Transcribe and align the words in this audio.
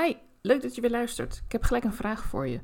Hi, 0.00 0.14
leuk 0.42 0.62
dat 0.62 0.74
je 0.74 0.80
weer 0.80 0.90
luistert. 0.90 1.42
Ik 1.44 1.52
heb 1.52 1.62
gelijk 1.62 1.84
een 1.84 1.92
vraag 1.92 2.24
voor 2.24 2.46
je. 2.46 2.60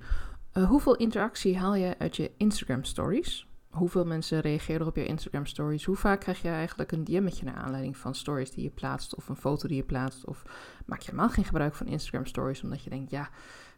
Uh, 0.54 0.69
hoeveel 0.69 0.96
interactie 0.96 1.58
haal 1.58 1.75
je 1.75 1.99
uit 1.99 2.17
je 2.17 2.31
Instagram 2.37 2.85
stories? 2.85 3.47
Hoeveel 3.71 4.05
mensen 4.05 4.41
reageren 4.41 4.87
op 4.87 4.97
je 4.97 5.07
Instagram 5.07 5.47
stories? 5.47 5.84
Hoe 5.84 5.97
vaak 5.97 6.21
krijg 6.21 6.42
je 6.42 6.49
eigenlijk 6.49 6.92
een 6.92 7.05
DM'tje 7.05 7.45
naar 7.45 7.55
aanleiding 7.55 7.97
van 7.97 8.14
stories 8.14 8.50
die 8.50 8.64
je 8.64 8.71
plaatst 8.71 9.14
of 9.14 9.29
een 9.29 9.37
foto 9.37 9.68
die 9.68 9.77
je 9.77 9.82
plaatst? 9.82 10.27
Of 10.27 10.43
maak 10.87 11.00
je 11.00 11.11
helemaal 11.11 11.30
geen 11.30 11.45
gebruik 11.45 11.75
van 11.75 11.87
Instagram 11.87 12.27
stories 12.27 12.62
omdat 12.62 12.84
je 12.84 12.91
denkt, 12.91 13.10
ja, 13.10 13.30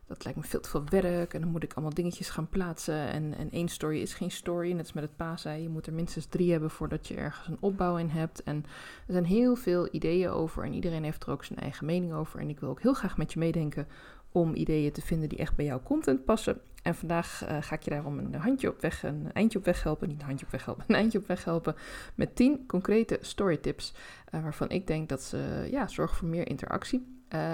dat 0.07 0.25
lijkt 0.25 0.39
me 0.39 0.45
veel 0.45 0.61
te 0.61 0.69
veel 0.69 0.85
werk 0.89 1.35
en 1.35 1.41
dan 1.41 1.51
moet 1.51 1.63
ik 1.63 1.73
allemaal 1.73 1.95
dingetjes 1.95 2.29
gaan 2.29 2.49
plaatsen. 2.49 3.09
En, 3.09 3.35
en 3.37 3.51
één 3.51 3.69
story 3.69 4.01
is 4.01 4.15
geen 4.15 4.31
story. 4.31 4.71
Net 4.71 4.81
als 4.81 4.93
met 4.93 5.05
het 5.05 5.17
paasei, 5.17 5.63
je 5.63 5.69
moet 5.69 5.87
er 5.87 5.93
minstens 5.93 6.27
drie 6.27 6.51
hebben 6.51 6.71
voordat 6.71 7.09
je 7.09 7.15
ergens 7.15 7.49
een 7.49 7.57
opbouw 7.61 7.97
in 7.97 8.09
hebt. 8.09 8.43
En 8.43 8.65
er 9.07 9.13
zijn 9.13 9.25
heel 9.25 9.57
veel 9.57 9.89
ideeën 9.91 10.29
over 10.29 10.65
en 10.65 10.75
iedereen 10.75 11.05
heeft 11.05 11.23
er 11.23 11.31
ook 11.31 11.45
zijn 11.45 11.59
eigen 11.59 11.87
mening 11.87 12.13
over. 12.13 12.41
En 12.41 12.49
ik 12.49 12.61
wil 12.61 12.69
ook 12.69 12.83
heel 12.83 12.95
graag 12.95 13.17
met 13.17 13.33
je 13.33 13.39
meedenken 13.39 13.87
om 14.33 14.55
ideeën 14.55 14.93
te 14.93 15.03
vinden 15.03 15.29
die 15.29 15.39
echt 15.39 15.57
bij 15.57 15.65
jouw 15.65 15.83
content 15.83 16.25
passen. 16.25 16.61
En 16.83 16.95
vandaag 16.95 17.43
uh, 17.49 17.57
ga 17.61 17.75
ik 17.75 17.83
je 17.83 17.91
daarom 17.91 18.19
een 18.19 18.35
handje 18.35 18.69
op 18.69 18.81
weg, 18.81 19.03
een 19.03 19.31
eindje 19.33 19.59
op 19.59 19.65
weg 19.65 19.83
helpen. 19.83 20.09
Niet 20.09 20.21
een 20.21 20.27
handje 20.27 20.47
op 20.47 20.53
weg 20.53 20.65
helpen, 20.65 20.85
een 20.89 20.95
eindje 20.95 21.19
op 21.19 21.27
weg 21.27 21.45
helpen. 21.45 21.75
Met 22.15 22.37
10 22.37 22.67
concrete 22.67 23.19
storytips. 23.21 23.95
Uh, 24.35 24.43
waarvan 24.43 24.71
ik 24.71 24.87
denk 24.87 25.09
dat 25.09 25.23
ze 25.23 25.69
ja, 25.71 25.89
zorgen 25.89 26.17
voor 26.17 26.29
meer 26.29 26.49
interactie. 26.49 27.07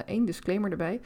Eén 0.06 0.20
uh, 0.20 0.27
disclaimer 0.27 0.70
erbij. 0.70 1.00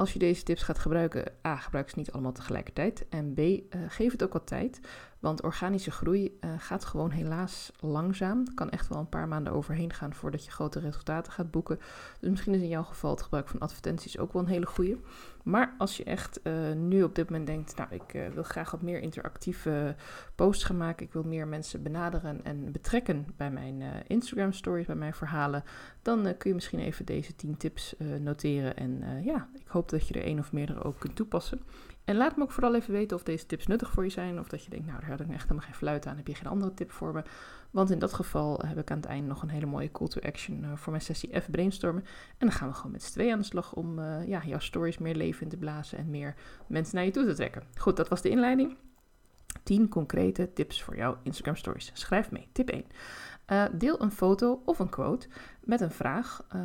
Als 0.00 0.12
je 0.12 0.18
deze 0.18 0.42
tips 0.42 0.62
gaat 0.62 0.78
gebruiken, 0.78 1.32
A, 1.46 1.56
gebruik 1.56 1.90
ze 1.90 1.98
niet 1.98 2.12
allemaal 2.12 2.32
tegelijkertijd. 2.32 3.06
En 3.08 3.34
B, 3.34 3.38
uh, 3.38 3.60
geef 3.88 4.12
het 4.12 4.22
ook 4.22 4.32
wat 4.32 4.46
tijd. 4.46 4.80
Want 5.20 5.42
organische 5.42 5.90
groei 5.90 6.38
uh, 6.40 6.50
gaat 6.58 6.84
gewoon 6.84 7.10
helaas 7.10 7.72
langzaam. 7.80 8.54
Kan 8.54 8.70
echt 8.70 8.88
wel 8.88 8.98
een 8.98 9.08
paar 9.08 9.28
maanden 9.28 9.52
overheen 9.52 9.92
gaan 9.92 10.14
voordat 10.14 10.44
je 10.44 10.50
grote 10.50 10.80
resultaten 10.80 11.32
gaat 11.32 11.50
boeken. 11.50 11.78
Dus 12.20 12.30
misschien 12.30 12.54
is 12.54 12.60
in 12.60 12.68
jouw 12.68 12.82
geval 12.82 13.10
het 13.10 13.22
gebruik 13.22 13.48
van 13.48 13.60
advertenties 13.60 14.18
ook 14.18 14.32
wel 14.32 14.42
een 14.42 14.48
hele 14.48 14.66
goede. 14.66 14.98
Maar 15.44 15.74
als 15.78 15.96
je 15.96 16.04
echt 16.04 16.40
uh, 16.42 16.72
nu 16.72 17.02
op 17.02 17.14
dit 17.14 17.30
moment 17.30 17.46
denkt, 17.46 17.76
nou 17.76 17.94
ik 17.94 18.14
uh, 18.14 18.28
wil 18.28 18.42
graag 18.42 18.70
wat 18.70 18.82
meer 18.82 19.00
interactieve 19.00 19.96
posts 20.34 20.64
gaan 20.64 20.76
maken. 20.76 21.06
Ik 21.06 21.12
wil 21.12 21.22
meer 21.22 21.48
mensen 21.48 21.82
benaderen 21.82 22.44
en 22.44 22.72
betrekken 22.72 23.26
bij 23.36 23.50
mijn 23.50 23.82
Instagram 24.06 24.52
stories, 24.52 24.86
bij 24.86 24.94
mijn 24.94 25.14
verhalen. 25.14 25.64
Dan 26.02 26.22
kun 26.22 26.50
je 26.50 26.54
misschien 26.54 26.78
even 26.78 27.04
deze 27.04 27.36
10 27.36 27.56
tips 27.56 27.94
noteren. 28.18 28.76
En 28.76 29.22
ja, 29.24 29.48
ik 29.54 29.66
hoop 29.66 29.88
dat 29.88 30.08
je 30.08 30.14
er 30.14 30.24
één 30.24 30.38
of 30.38 30.52
meerdere 30.52 30.82
ook 30.82 30.98
kunt 30.98 31.16
toepassen. 31.16 31.60
En 32.04 32.16
laat 32.16 32.36
me 32.36 32.42
ook 32.42 32.50
vooral 32.50 32.74
even 32.74 32.92
weten 32.92 33.16
of 33.16 33.22
deze 33.22 33.46
tips 33.46 33.66
nuttig 33.66 33.90
voor 33.90 34.04
je 34.04 34.10
zijn. 34.10 34.38
Of 34.38 34.48
dat 34.48 34.64
je 34.64 34.70
denkt, 34.70 34.86
nou 34.86 35.00
daar 35.00 35.10
had 35.10 35.20
ik 35.20 35.28
echt 35.28 35.42
helemaal 35.42 35.64
geen 35.64 35.74
fluit 35.74 36.06
aan. 36.06 36.16
Heb 36.16 36.26
je 36.26 36.34
geen 36.34 36.50
andere 36.50 36.74
tip 36.74 36.90
voor 36.90 37.12
me? 37.12 37.22
Want 37.70 37.90
in 37.90 37.98
dat 37.98 38.12
geval 38.12 38.60
heb 38.66 38.78
ik 38.78 38.90
aan 38.90 38.96
het 38.96 39.06
einde 39.06 39.28
nog 39.28 39.42
een 39.42 39.48
hele 39.48 39.66
mooie 39.66 39.90
call 39.90 40.08
to 40.08 40.20
action 40.20 40.64
uh, 40.64 40.72
voor 40.74 40.90
mijn 40.92 41.04
sessie 41.04 41.40
F 41.40 41.50
brainstormen. 41.50 42.02
En 42.38 42.46
dan 42.46 42.52
gaan 42.52 42.68
we 42.68 42.74
gewoon 42.74 42.92
met 42.92 43.02
z'n 43.02 43.12
tweeën 43.12 43.32
aan 43.32 43.38
de 43.38 43.44
slag 43.44 43.74
om 43.74 43.98
uh, 43.98 44.26
ja, 44.26 44.42
jouw 44.44 44.58
stories 44.58 44.98
meer 44.98 45.14
leven 45.14 45.42
in 45.42 45.48
te 45.48 45.56
blazen 45.56 45.98
en 45.98 46.10
meer 46.10 46.34
mensen 46.66 46.96
naar 46.96 47.04
je 47.04 47.10
toe 47.10 47.26
te 47.26 47.34
trekken. 47.34 47.62
Goed, 47.76 47.96
dat 47.96 48.08
was 48.08 48.22
de 48.22 48.28
inleiding. 48.28 48.76
10 49.62 49.88
concrete 49.88 50.52
tips 50.52 50.82
voor 50.82 50.96
jouw 50.96 51.18
Instagram 51.22 51.56
stories. 51.56 51.90
Schrijf 51.94 52.30
mee. 52.30 52.48
Tip 52.52 52.68
1. 52.68 52.84
Uh, 53.52 53.64
deel 53.72 54.02
een 54.02 54.12
foto 54.12 54.62
of 54.64 54.78
een 54.78 54.88
quote 54.88 55.28
met 55.64 55.80
een 55.80 55.90
vraag 55.90 56.46
uh, 56.54 56.60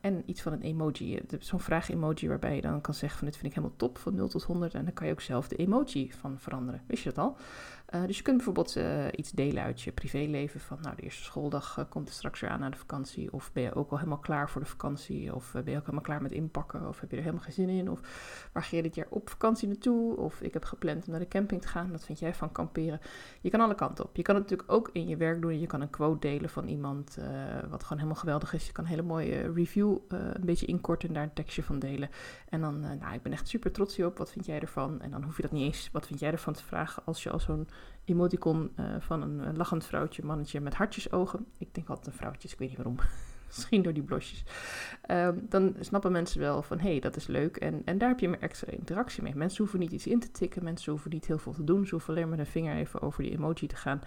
en 0.00 0.22
iets 0.26 0.42
van 0.42 0.52
een 0.52 0.60
emoji. 0.60 1.20
Zo'n 1.38 1.60
vraag-emoji 1.60 2.28
waarbij 2.28 2.54
je 2.54 2.60
dan 2.60 2.80
kan 2.80 2.94
zeggen 2.94 3.18
van 3.18 3.28
dit 3.28 3.36
vind 3.36 3.48
ik 3.48 3.54
helemaal 3.54 3.76
top 3.76 3.98
van 3.98 4.14
0 4.14 4.28
tot 4.28 4.42
100 4.42 4.74
en 4.74 4.84
dan 4.84 4.94
kan 4.94 5.06
je 5.06 5.12
ook 5.12 5.20
zelf 5.20 5.48
de 5.48 5.56
emoji 5.56 6.12
van 6.12 6.38
veranderen. 6.38 6.82
Wist 6.86 7.02
je 7.02 7.12
dat 7.12 7.24
al? 7.24 7.36
Uh, 7.94 8.06
dus 8.06 8.16
je 8.16 8.22
kunt 8.22 8.36
bijvoorbeeld 8.36 8.76
uh, 8.76 9.06
iets 9.16 9.30
delen 9.30 9.62
uit 9.62 9.82
je 9.82 9.92
privéleven 9.92 10.60
van 10.60 10.78
nou 10.82 10.96
de 10.96 11.02
eerste 11.02 11.22
schooldag 11.22 11.76
uh, 11.78 11.84
komt 11.88 12.08
er 12.08 12.14
straks 12.14 12.40
weer 12.40 12.50
aan 12.50 12.60
naar 12.60 12.70
de 12.70 12.76
vakantie 12.76 13.32
of 13.32 13.52
ben 13.52 13.62
je 13.62 13.74
ook 13.74 13.90
al 13.90 13.96
helemaal 13.96 14.18
klaar 14.18 14.50
voor 14.50 14.60
de 14.60 14.66
vakantie 14.66 15.34
of 15.34 15.52
ben 15.52 15.70
je 15.70 15.76
ook 15.76 15.80
helemaal 15.80 16.00
klaar 16.00 16.22
met 16.22 16.32
inpakken 16.32 16.88
of 16.88 17.00
heb 17.00 17.10
je 17.10 17.16
er 17.16 17.22
helemaal 17.22 17.44
geen 17.44 17.52
zin 17.52 17.68
in 17.68 17.90
of 17.90 18.00
waar 18.52 18.62
ga 18.62 18.76
je 18.76 18.82
dit 18.82 18.94
jaar 18.94 19.06
op 19.08 19.30
vakantie 19.30 19.68
naartoe 19.68 20.16
of 20.16 20.40
ik 20.40 20.52
heb 20.52 20.64
gepland 20.64 21.04
om 21.04 21.10
naar 21.10 21.20
de 21.20 21.28
camping 21.28 21.60
te 21.60 21.68
gaan, 21.68 21.90
wat 21.90 22.04
vind 22.04 22.18
jij 22.18 22.34
van 22.34 22.52
kamperen? 22.52 23.00
Je 23.40 23.50
kan 23.50 23.60
alle 23.60 23.74
kanten 23.74 24.04
op. 24.04 24.16
Je 24.16 24.22
kan 24.22 24.34
het 24.34 24.44
natuurlijk 24.44 24.72
ook 24.72 24.90
in 24.92 25.08
je 25.08 25.16
werk 25.16 25.40
doen. 25.40 25.60
Je 25.60 25.66
kan 25.66 25.80
een 25.80 25.90
quote 25.90 26.18
delen 26.18 26.50
van 26.50 26.68
iemand 26.68 27.18
wat 27.68 27.82
gewoon 27.82 27.98
helemaal 27.98 28.20
geweldig 28.20 28.54
is. 28.54 28.66
Je 28.66 28.72
kan 28.72 28.84
een 28.84 28.90
hele 28.90 29.02
mooie 29.02 29.52
review 29.52 29.96
een 30.08 30.44
beetje 30.44 30.66
inkorten 30.66 31.08
en 31.08 31.14
daar 31.14 31.22
een 31.22 31.32
tekstje 31.32 31.62
van 31.62 31.78
delen. 31.78 32.10
En 32.48 32.60
dan, 32.60 32.80
nou 32.80 33.14
ik 33.14 33.22
ben 33.22 33.32
echt 33.32 33.48
super 33.48 33.72
trots 33.72 33.96
hierop, 33.96 34.18
wat 34.18 34.32
vind 34.32 34.46
jij 34.46 34.60
ervan? 34.60 35.00
En 35.00 35.10
dan 35.10 35.22
hoef 35.22 35.36
je 35.36 35.42
dat 35.42 35.52
niet 35.52 35.64
eens, 35.64 35.88
wat 35.92 36.06
vind 36.06 36.20
jij 36.20 36.32
ervan 36.32 36.52
te 36.52 36.64
vragen 36.64 37.02
als 37.04 37.22
je 37.22 37.30
al 37.30 37.40
zo'n 37.40 37.68
emoticon 38.04 38.72
uh, 38.80 38.86
van 38.98 39.22
een, 39.22 39.56
lachend 39.56 39.86
vrouwtje, 39.86 40.24
mannetje 40.24 40.60
met 40.60 40.74
hartjesogen. 40.74 41.46
Ik 41.58 41.74
denk 41.74 41.88
altijd 41.88 42.06
een 42.06 42.12
vrouwtje, 42.12 42.48
ik 42.48 42.58
weet 42.58 42.68
niet 42.68 42.76
waarom. 42.76 42.96
Misschien 43.46 43.82
door 43.82 43.92
die 43.92 44.02
blosjes. 44.02 44.44
Um, 45.10 45.46
dan 45.48 45.76
snappen 45.80 46.12
mensen 46.12 46.40
wel 46.40 46.62
van, 46.62 46.78
hé, 46.78 46.90
hey, 46.90 47.00
dat 47.00 47.16
is 47.16 47.26
leuk. 47.26 47.56
En, 47.56 47.82
en 47.84 47.98
daar 47.98 48.08
heb 48.08 48.20
je 48.20 48.28
meer 48.28 48.40
extra 48.40 48.72
interactie 48.72 49.22
mee. 49.22 49.34
Mensen 49.34 49.58
hoeven 49.58 49.78
niet 49.78 49.92
iets 49.92 50.06
in 50.06 50.20
te 50.20 50.30
tikken. 50.30 50.64
Mensen 50.64 50.92
hoeven 50.92 51.10
niet 51.10 51.26
heel 51.26 51.38
veel 51.38 51.52
te 51.52 51.64
doen. 51.64 51.86
Ze 51.86 51.90
hoeven 51.90 52.14
alleen 52.14 52.28
met 52.28 52.38
een 52.38 52.46
vinger 52.46 52.76
even 52.76 53.02
over 53.02 53.22
die 53.22 53.32
emoji 53.32 53.66
te 53.66 53.76
gaan. 53.76 54.00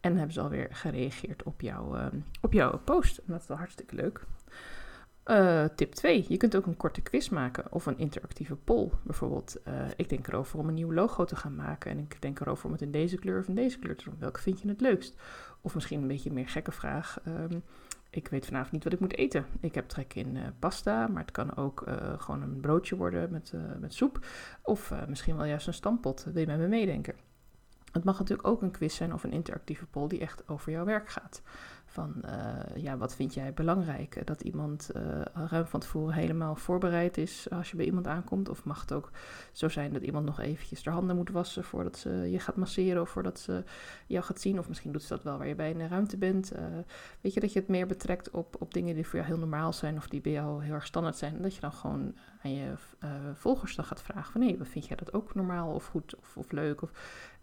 En 0.00 0.16
hebben 0.16 0.32
ze 0.32 0.40
alweer 0.40 0.68
gereageerd 0.70 1.42
op, 1.42 1.60
jou, 1.60 1.98
uh, 1.98 2.06
op 2.40 2.52
jouw 2.52 2.78
post. 2.78 3.18
En 3.18 3.24
dat 3.26 3.40
is 3.40 3.46
wel 3.46 3.56
hartstikke 3.56 3.94
leuk. 3.94 4.26
Uh, 5.26 5.64
tip 5.76 5.92
2. 5.92 6.24
Je 6.28 6.36
kunt 6.36 6.56
ook 6.56 6.66
een 6.66 6.76
korte 6.76 7.00
quiz 7.00 7.28
maken 7.28 7.72
of 7.72 7.86
een 7.86 7.98
interactieve 7.98 8.56
poll. 8.56 8.90
Bijvoorbeeld, 9.02 9.56
uh, 9.68 9.74
ik 9.96 10.08
denk 10.08 10.28
erover 10.28 10.58
om 10.58 10.68
een 10.68 10.74
nieuw 10.74 10.92
logo 10.92 11.24
te 11.24 11.36
gaan 11.36 11.54
maken. 11.54 11.90
En 11.90 11.98
ik 11.98 12.16
denk 12.20 12.40
erover 12.40 12.66
om 12.66 12.72
het 12.72 12.82
in 12.82 12.90
deze 12.90 13.16
kleur 13.16 13.38
of 13.38 13.48
in 13.48 13.54
deze 13.54 13.78
kleur 13.78 13.96
te 13.96 14.04
doen. 14.04 14.16
Welke 14.18 14.40
vind 14.40 14.60
je 14.60 14.68
het 14.68 14.80
leukst? 14.80 15.20
Of 15.60 15.74
misschien 15.74 16.00
een 16.00 16.08
beetje 16.08 16.28
een 16.28 16.34
meer 16.34 16.48
gekke 16.48 16.72
vraag. 16.72 17.20
Um, 17.26 17.62
ik 18.10 18.28
weet 18.28 18.46
vanavond 18.46 18.72
niet 18.72 18.84
wat 18.84 18.92
ik 18.92 19.00
moet 19.00 19.16
eten. 19.16 19.46
Ik 19.60 19.74
heb 19.74 19.88
trek 19.88 20.14
in 20.14 20.36
uh, 20.36 20.42
pasta, 20.58 21.06
maar 21.06 21.22
het 21.22 21.30
kan 21.30 21.56
ook 21.56 21.84
gewoon 22.18 22.42
een 22.42 22.60
broodje 22.60 22.96
worden 22.96 23.30
met, 23.30 23.52
met 23.80 23.94
soep. 23.94 24.26
Of 24.62 24.92
misschien 25.08 25.36
wel 25.36 25.46
juist 25.46 25.66
een 25.66 25.74
stampot. 25.74 26.24
Wil 26.24 26.40
je 26.40 26.46
met 26.46 26.58
me 26.58 26.68
meedenken? 26.68 27.14
Het 27.92 28.04
mag 28.04 28.18
natuurlijk 28.18 28.48
ook 28.48 28.62
een 28.62 28.70
quiz 28.70 28.96
zijn 28.96 29.12
of 29.12 29.24
een 29.24 29.32
interactieve 29.32 29.86
poll 29.86 30.08
die 30.08 30.20
echt 30.20 30.48
over 30.48 30.72
jouw 30.72 30.84
werk 30.84 31.08
gaat. 31.08 31.42
Van 31.84 32.14
uh, 32.24 32.82
ja, 32.82 32.96
wat 32.96 33.14
vind 33.14 33.34
jij 33.34 33.52
belangrijk? 33.52 34.26
Dat 34.26 34.40
iemand 34.40 34.90
uh, 34.96 35.20
ruim 35.34 35.66
van 35.66 35.80
tevoren 35.80 36.14
helemaal 36.14 36.56
voorbereid 36.56 37.16
is 37.16 37.50
als 37.50 37.70
je 37.70 37.76
bij 37.76 37.86
iemand 37.86 38.06
aankomt? 38.06 38.48
Of 38.48 38.64
mag 38.64 38.80
het 38.80 38.92
ook 38.92 39.10
zo 39.52 39.68
zijn 39.68 39.92
dat 39.92 40.02
iemand 40.02 40.24
nog 40.24 40.40
eventjes 40.40 40.82
de 40.82 40.90
handen 40.90 41.16
moet 41.16 41.30
wassen 41.30 41.64
voordat 41.64 41.96
ze 41.96 42.10
je 42.10 42.38
gaat 42.38 42.56
masseren 42.56 43.02
of 43.02 43.10
voordat 43.10 43.38
ze 43.38 43.64
jou 44.06 44.24
gaat 44.24 44.40
zien? 44.40 44.58
Of 44.58 44.68
misschien 44.68 44.92
doet 44.92 45.02
ze 45.02 45.08
dat 45.08 45.22
wel 45.22 45.38
waar 45.38 45.48
je 45.48 45.54
bij 45.54 45.70
in 45.70 45.78
de 45.78 45.86
ruimte 45.86 46.16
bent. 46.16 46.52
Weet 47.20 47.34
je 47.34 47.40
dat 47.40 47.52
je 47.52 47.58
het 47.58 47.68
meer 47.68 47.86
betrekt 47.86 48.30
op, 48.30 48.56
op 48.58 48.74
dingen 48.74 48.94
die 48.94 49.06
voor 49.06 49.18
jou 49.18 49.30
heel 49.30 49.38
normaal 49.38 49.72
zijn 49.72 49.96
of 49.96 50.08
die 50.08 50.20
bij 50.20 50.32
jou 50.32 50.64
heel 50.64 50.74
erg 50.74 50.86
standaard 50.86 51.16
zijn. 51.16 51.36
En 51.36 51.42
dat 51.42 51.54
je 51.54 51.60
dan 51.60 51.72
gewoon 51.72 52.14
aan 52.42 52.54
je 52.54 52.72
volgers 53.36 53.76
dan 53.76 53.84
gaat 53.84 54.02
vragen 54.02 54.32
van 54.32 54.40
hé, 54.40 54.56
wat 54.56 54.68
vind 54.68 54.86
jij 54.86 54.96
dat 54.96 55.12
ook 55.12 55.34
normaal 55.34 55.74
of 55.74 55.86
goed 55.86 56.16
of, 56.16 56.36
of 56.36 56.52
leuk? 56.52 56.82
Of, 56.82 56.90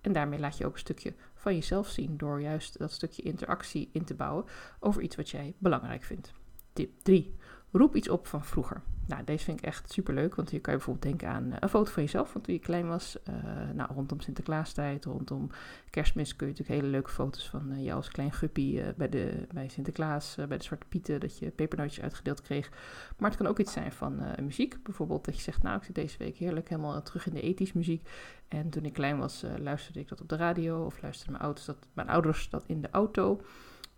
en 0.01 0.13
daarmee 0.13 0.39
laat 0.39 0.57
je 0.57 0.65
ook 0.65 0.73
een 0.73 0.79
stukje 0.79 1.13
van 1.35 1.55
jezelf 1.55 1.87
zien 1.87 2.17
door 2.17 2.41
juist 2.41 2.77
dat 2.77 2.91
stukje 2.91 3.21
interactie 3.21 3.89
in 3.91 4.03
te 4.03 4.13
bouwen 4.13 4.45
over 4.79 5.01
iets 5.01 5.15
wat 5.15 5.29
jij 5.29 5.53
belangrijk 5.57 6.03
vindt. 6.03 6.31
Tip 6.73 6.91
3. 7.01 7.35
Roep 7.71 7.95
iets 7.95 8.09
op 8.09 8.27
van 8.27 8.45
vroeger. 8.45 8.81
Nou, 9.05 9.23
deze 9.23 9.43
vind 9.43 9.59
ik 9.59 9.65
echt 9.65 9.91
super 9.91 10.13
leuk, 10.13 10.35
want 10.35 10.49
hier 10.49 10.61
kan 10.61 10.73
je 10.73 10.77
bijvoorbeeld 10.77 11.19
denken 11.19 11.35
aan 11.35 11.55
een 11.59 11.69
foto 11.69 11.91
van 11.91 12.03
jezelf 12.03 12.31
van 12.31 12.41
toen 12.41 12.53
je 12.53 12.59
klein 12.59 12.87
was. 12.87 13.17
Uh, 13.29 13.35
nou, 13.73 13.93
rondom 13.93 14.19
Sinterklaastijd, 14.19 15.05
rondom 15.05 15.49
kerstmis 15.89 16.35
kun 16.35 16.47
je 16.47 16.53
natuurlijk 16.53 16.79
hele 16.79 16.91
leuke 16.91 17.09
foto's 17.09 17.49
van 17.49 17.71
uh, 17.71 17.83
jou 17.83 17.95
als 17.95 18.09
klein 18.09 18.33
guppy 18.33 18.81
bij, 18.97 19.09
de, 19.09 19.47
bij 19.53 19.67
Sinterklaas, 19.69 20.35
bij 20.35 20.57
de 20.57 20.63
Zwarte 20.63 20.85
Pieten, 20.89 21.19
dat 21.19 21.37
je 21.37 21.49
pepernootjes 21.49 22.03
uitgedeeld 22.03 22.41
kreeg. 22.41 22.69
Maar 23.17 23.29
het 23.29 23.39
kan 23.39 23.47
ook 23.47 23.59
iets 23.59 23.73
zijn 23.73 23.91
van 23.91 24.21
muziek, 24.41 24.83
bijvoorbeeld 24.83 25.25
dat 25.25 25.35
je 25.35 25.41
zegt, 25.41 25.63
nou, 25.63 25.77
ik 25.77 25.83
zit 25.83 25.95
deze 25.95 26.17
week 26.17 26.37
heerlijk 26.37 26.69
helemaal 26.69 27.01
terug 27.01 27.27
in 27.27 27.33
de 27.33 27.41
ethisch 27.41 27.73
muziek. 27.73 28.09
En 28.47 28.69
toen 28.69 28.85
ik 28.85 28.93
klein 28.93 29.17
was, 29.17 29.45
luisterde 29.57 29.99
ik 29.99 30.07
dat 30.07 30.21
op 30.21 30.29
de 30.29 30.35
radio 30.35 30.85
of 30.85 31.01
luisterde 31.01 31.31
mijn 31.31 31.55
dat, 31.65 31.77
mijn 31.93 32.09
ouders 32.09 32.49
dat 32.49 32.63
in 32.67 32.81
de 32.81 32.89
auto. 32.91 33.41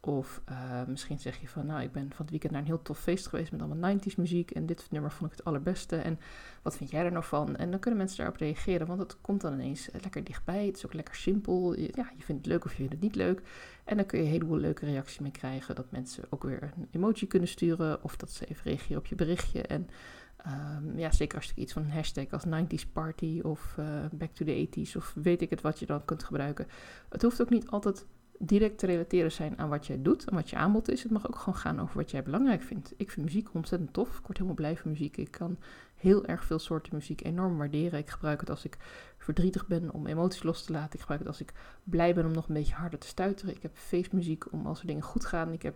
Of 0.04 0.42
uh, 0.50 0.84
misschien 0.88 1.20
zeg 1.20 1.42
je 1.42 1.48
van, 1.48 1.66
nou, 1.66 1.82
ik 1.82 1.92
ben 1.92 2.08
van 2.10 2.18
het 2.18 2.30
weekend 2.30 2.52
naar 2.52 2.62
een 2.62 2.68
heel 2.68 2.82
tof 2.82 3.00
feest 3.00 3.28
geweest 3.28 3.52
met 3.52 3.62
allemaal 3.62 3.96
90s 3.96 4.16
muziek. 4.18 4.52
En 4.52 4.66
dit 4.66 4.88
nummer 4.90 5.12
vond 5.12 5.32
ik 5.32 5.38
het 5.38 5.46
allerbeste. 5.46 5.96
En 5.96 6.20
wat 6.62 6.78
vind 6.78 6.90
jij 6.90 7.06
er 7.06 7.12
nou 7.12 7.24
van? 7.24 7.56
En 7.56 7.72
dan 7.72 7.80
kunnen 7.80 8.00
mensen 8.00 8.18
daarop 8.18 8.38
reageren, 8.38 8.88
want 8.88 9.00
het 9.00 9.22
komt 9.22 9.42
dan 9.42 9.54
ineens 9.54 9.90
lekker 10.02 10.24
dichtbij. 10.24 10.66
Het 10.66 10.78
is 10.78 10.86
ook 10.86 10.94
lekker 10.94 11.16
simpel. 11.16 11.74
Je, 11.74 11.92
ja, 11.96 12.12
je 12.18 12.24
vindt 12.24 12.46
het 12.46 12.46
leuk 12.46 12.66
of 12.66 12.72
je 12.72 12.78
vindt 12.78 12.92
het 12.92 13.02
niet 13.02 13.16
leuk. 13.16 13.42
En 13.84 13.98
dan 13.98 14.06
kun 14.06 14.20
je 14.20 14.26
een 14.26 14.32
heleboel 14.32 14.58
leuke 14.58 14.86
reacties 14.86 15.20
mee 15.20 15.32
krijgen. 15.32 15.76
Dat 15.76 15.92
mensen 15.92 16.24
ook 16.30 16.44
weer 16.44 16.64
een 16.64 16.88
emoji 16.92 17.28
kunnen 17.28 17.50
sturen. 17.50 18.04
Of 18.04 18.18
dat 18.18 18.32
ze 18.32 18.46
even 18.46 18.64
reageren 18.64 18.98
op 18.98 19.06
je 19.06 19.16
berichtje. 19.16 19.62
En 19.62 19.90
um, 20.48 21.00
ja, 21.00 21.12
zeker 21.12 21.38
als 21.38 21.48
je 21.48 21.62
iets 21.62 21.74
van 21.74 21.84
een 21.84 21.92
hashtag 21.92 22.32
als 22.32 22.46
90s 22.46 22.92
party 22.94 23.40
of 23.44 23.76
uh, 23.80 23.86
back 24.12 24.32
to 24.32 24.46
the 24.46 24.68
80s 24.68 24.96
of 24.96 25.14
weet 25.16 25.42
ik 25.42 25.50
het 25.50 25.62
wat 25.62 25.80
je 25.80 25.86
dan 25.86 26.06
kunt 26.06 26.24
gebruiken. 26.24 26.68
Het 27.10 27.22
hoeft 27.22 27.42
ook 27.42 27.50
niet 27.50 27.68
altijd 27.68 28.06
direct 28.44 28.78
te 28.78 28.86
relateren 28.86 29.32
zijn 29.32 29.58
aan 29.58 29.70
wat 29.70 29.88
jij 29.88 30.02
doet 30.02 30.26
en 30.26 30.36
wat 30.36 30.50
je 30.50 30.56
aanbod 30.56 30.90
is. 30.90 31.04
Het 31.04 31.12
mag 31.12 31.28
ook 31.28 31.36
gewoon 31.36 31.60
gaan 31.60 31.82
over 31.82 31.98
wat 31.98 32.12
jij 32.12 32.24
belangrijk 32.24 32.62
vindt. 32.62 32.94
Ik 32.98 33.12
vind 33.12 33.26
muziek 33.26 33.54
ontzettend 33.54 33.94
tof. 33.94 34.08
Ik 34.08 34.26
word 34.26 34.34
helemaal 34.34 34.56
blij 34.56 34.78
van 34.78 34.92
muziek. 34.92 35.18
Ik 35.18 35.32
kan 35.32 35.58
heel 35.96 36.26
erg 36.26 36.46
veel 36.46 36.60
soorten 36.60 36.96
muziek 36.96 37.24
enorm 37.24 37.58
waarderen. 37.58 38.00
Ik 38.00 38.10
gebruik 38.10 38.40
het 38.40 38.50
als 38.50 38.66
ik 38.66 38.78
verdrietig 39.18 39.68
ben 39.68 39.92
om 39.92 40.08
emoties 40.08 40.44
los 40.44 40.64
te 40.64 40.72
laten. 40.72 40.94
Ik 40.94 41.00
gebruik 41.00 41.20
het 41.20 41.30
als 41.30 41.42
ik 41.42 41.54
blij 41.84 42.14
ben 42.14 42.26
om 42.26 42.32
nog 42.32 42.48
een 42.48 42.54
beetje 42.54 42.74
harder 42.74 43.00
te 43.00 43.08
stuiteren. 43.08 43.56
Ik 43.56 43.62
heb 43.62 43.72
feestmuziek 43.76 44.52
om 44.52 44.66
als 44.66 44.82
er 44.82 44.88
dingen 44.88 45.04
goed 45.04 45.26
gaan. 45.26 45.52
Ik 45.52 45.62
heb 45.62 45.76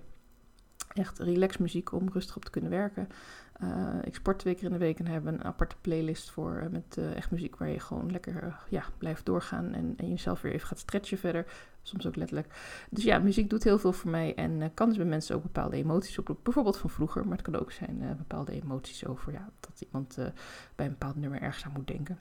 Echt 0.93 1.19
relax 1.19 1.57
muziek 1.57 1.91
om 1.91 2.09
rustig 2.09 2.35
op 2.35 2.45
te 2.45 2.51
kunnen 2.51 2.71
werken. 2.71 3.07
Uh, 3.63 3.95
ik 4.03 4.15
sport 4.15 4.39
twee 4.39 4.55
keer 4.55 4.63
in 4.63 4.71
de 4.71 4.77
week 4.77 4.99
en 4.99 5.07
heb 5.07 5.25
een 5.25 5.43
aparte 5.43 5.75
playlist 5.81 6.31
voor 6.31 6.61
uh, 6.63 6.69
met 6.69 6.95
uh, 6.99 7.15
echt 7.15 7.31
muziek 7.31 7.55
waar 7.55 7.69
je 7.69 7.79
gewoon 7.79 8.11
lekker 8.11 8.57
ja, 8.69 8.83
blijft 8.97 9.25
doorgaan 9.25 9.73
en, 9.73 9.93
en, 9.97 10.09
jezelf 10.09 10.41
weer 10.41 10.53
even 10.53 10.67
gaat 10.67 10.79
stretchen 10.79 11.17
verder. 11.17 11.45
Soms 11.81 12.07
ook 12.07 12.15
letterlijk. 12.15 12.47
Dus 12.89 13.03
ja, 13.03 13.19
muziek 13.19 13.49
doet 13.49 13.63
heel 13.63 13.79
veel 13.79 13.93
voor 13.93 14.11
mij 14.11 14.35
en 14.35 14.73
kan 14.73 14.87
dus 14.87 14.97
bij 14.97 15.05
mensen 15.05 15.35
ook 15.35 15.43
bepaalde 15.43 15.75
emoties 15.75 16.19
oproepen. 16.19 16.43
Bijvoorbeeld 16.43 16.77
van 16.77 16.89
vroeger, 16.89 17.27
maar 17.27 17.37
het 17.37 17.45
kan 17.45 17.59
ook 17.59 17.71
zijn 17.71 18.15
bepaalde 18.17 18.51
emoties 18.51 19.05
over 19.05 19.31
ja, 19.31 19.49
dat 19.59 19.81
iemand 19.81 20.15
bij 20.75 20.85
een 20.85 20.91
bepaald 20.91 21.15
nummer 21.15 21.41
ergens 21.41 21.65
aan 21.65 21.71
moet 21.75 21.87
denken. 21.87 22.19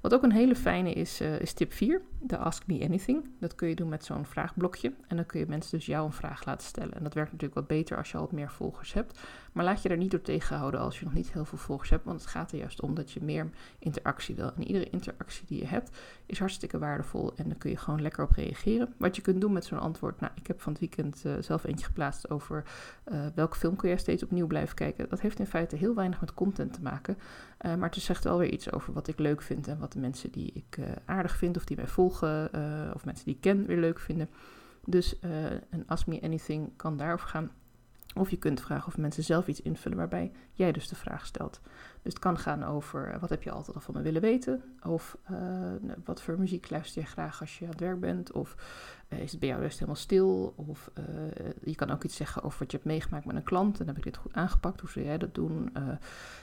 Wat 0.00 0.14
ook 0.14 0.22
een 0.22 0.32
hele 0.32 0.56
fijne 0.56 0.92
is, 0.92 1.20
uh, 1.20 1.40
is 1.40 1.52
tip 1.52 1.72
4, 1.72 2.02
de 2.20 2.36
Ask 2.36 2.66
Me 2.66 2.84
Anything. 2.84 3.28
Dat 3.40 3.54
kun 3.54 3.68
je 3.68 3.74
doen 3.74 3.88
met 3.88 4.04
zo'n 4.04 4.26
vraagblokje. 4.26 4.92
En 5.08 5.16
dan 5.16 5.26
kun 5.26 5.40
je 5.40 5.46
mensen 5.46 5.78
dus 5.78 5.86
jou 5.86 6.06
een 6.06 6.12
vraag 6.12 6.44
laten 6.44 6.66
stellen. 6.66 6.94
En 6.94 7.02
dat 7.02 7.14
werkt 7.14 7.32
natuurlijk 7.32 7.60
wat 7.60 7.68
beter 7.68 7.96
als 7.96 8.10
je 8.10 8.16
al 8.16 8.22
wat 8.22 8.32
meer 8.32 8.50
volgers 8.50 8.92
hebt. 8.92 9.20
Maar 9.52 9.64
laat 9.64 9.82
je 9.82 9.88
er 9.88 9.96
niet 9.96 10.10
door 10.10 10.22
tegenhouden 10.22 10.80
als 10.80 10.98
je 10.98 11.04
nog 11.04 11.14
niet 11.14 11.32
heel 11.32 11.44
veel 11.44 11.58
volgers 11.58 11.90
hebt. 11.90 12.04
Want 12.04 12.20
het 12.20 12.30
gaat 12.30 12.52
er 12.52 12.58
juist 12.58 12.80
om 12.80 12.94
dat 12.94 13.10
je 13.10 13.22
meer 13.22 13.50
interactie 13.78 14.34
wil. 14.34 14.52
En 14.56 14.66
iedere 14.66 14.90
interactie 14.90 15.46
die 15.46 15.58
je 15.58 15.66
hebt 15.66 15.90
is 16.26 16.38
hartstikke 16.38 16.78
waardevol. 16.78 17.32
En 17.36 17.48
dan 17.48 17.58
kun 17.58 17.70
je 17.70 17.76
gewoon 17.76 18.02
lekker 18.02 18.24
op 18.24 18.32
reageren. 18.32 18.94
Wat 18.96 19.16
je 19.16 19.22
kunt 19.22 19.40
doen 19.40 19.52
met 19.52 19.64
zo'n 19.64 19.80
antwoord. 19.80 20.20
Nou, 20.20 20.32
ik 20.34 20.46
heb 20.46 20.60
van 20.60 20.72
het 20.72 20.80
weekend 20.80 21.22
uh, 21.26 21.32
zelf 21.40 21.64
eentje 21.64 21.86
geplaatst 21.86 22.30
over 22.30 22.64
uh, 23.12 23.26
welke 23.34 23.56
film 23.56 23.76
kun 23.76 23.88
jij 23.88 23.98
steeds 23.98 24.22
opnieuw 24.22 24.46
blijven 24.46 24.74
kijken. 24.74 25.08
Dat 25.08 25.20
heeft 25.20 25.38
in 25.38 25.46
feite 25.46 25.76
heel 25.76 25.94
weinig 25.94 26.20
met 26.20 26.34
content 26.34 26.72
te 26.72 26.82
maken. 26.82 27.18
Uh, 27.62 27.74
maar 27.74 27.90
het 27.90 28.02
zegt 28.02 28.24
wel 28.24 28.38
weer 28.38 28.52
iets 28.52 28.72
over 28.72 28.92
wat 28.92 29.08
ik 29.08 29.18
leuk 29.18 29.42
vind 29.42 29.68
en 29.68 29.78
wat 29.78 29.92
de 29.92 29.98
mensen 29.98 30.30
die 30.30 30.52
ik 30.52 30.76
uh, 30.76 30.86
aardig 31.04 31.36
vind 31.36 31.56
of 31.56 31.64
die 31.64 31.76
mij 31.76 31.86
volgen 31.86 32.48
uh, 32.54 32.90
of 32.94 33.04
mensen 33.04 33.24
die 33.24 33.34
ik 33.34 33.40
ken 33.40 33.66
weer 33.66 33.80
leuk 33.80 33.98
vinden. 33.98 34.28
Dus 34.84 35.16
een 35.70 35.86
Ask 35.86 36.06
Me 36.06 36.22
Anything 36.22 36.76
kan 36.76 36.96
daarover 36.96 37.28
gaan. 37.28 37.50
Of 38.14 38.30
je 38.30 38.36
kunt 38.36 38.60
vragen 38.60 38.86
of 38.86 38.96
mensen 38.96 39.22
zelf 39.22 39.46
iets 39.46 39.62
invullen 39.62 39.98
waarbij 39.98 40.32
jij 40.52 40.72
dus 40.72 40.88
de 40.88 40.94
vraag 40.94 41.26
stelt. 41.26 41.60
Dus 42.02 42.12
het 42.12 42.22
kan 42.22 42.38
gaan 42.38 42.64
over 42.64 43.16
wat 43.20 43.30
heb 43.30 43.42
je 43.42 43.50
altijd 43.50 43.76
al 43.76 43.82
van 43.82 43.94
me 43.94 44.02
willen 44.02 44.20
weten? 44.20 44.62
Of 44.86 45.16
wat 46.04 46.22
voor 46.22 46.38
muziek 46.38 46.70
luister 46.70 47.02
je 47.02 47.08
graag 47.08 47.40
als 47.40 47.58
je 47.58 47.64
aan 47.64 47.70
het 47.70 47.80
werk 47.80 48.00
bent? 48.00 48.32
Of 48.32 48.56
is 49.08 49.30
het 49.30 49.40
bij 49.40 49.48
jou 49.48 49.60
juist 49.60 49.78
helemaal 49.78 50.00
stil? 50.00 50.54
Of 50.56 50.90
je 51.64 51.74
kan 51.74 51.90
ook 51.90 52.04
iets 52.04 52.16
zeggen 52.16 52.42
over 52.42 52.58
wat 52.58 52.70
je 52.70 52.76
hebt 52.76 52.88
meegemaakt 52.88 53.24
met 53.24 53.36
een 53.36 53.42
klant. 53.42 53.80
En 53.80 53.86
heb 53.86 53.96
ik 53.96 54.02
dit 54.02 54.16
goed 54.16 54.32
aangepakt. 54.34 54.80
Hoe 54.80 54.90
zou 54.90 55.04
jij 55.04 55.18
dat 55.18 55.34
doen? 55.34 55.72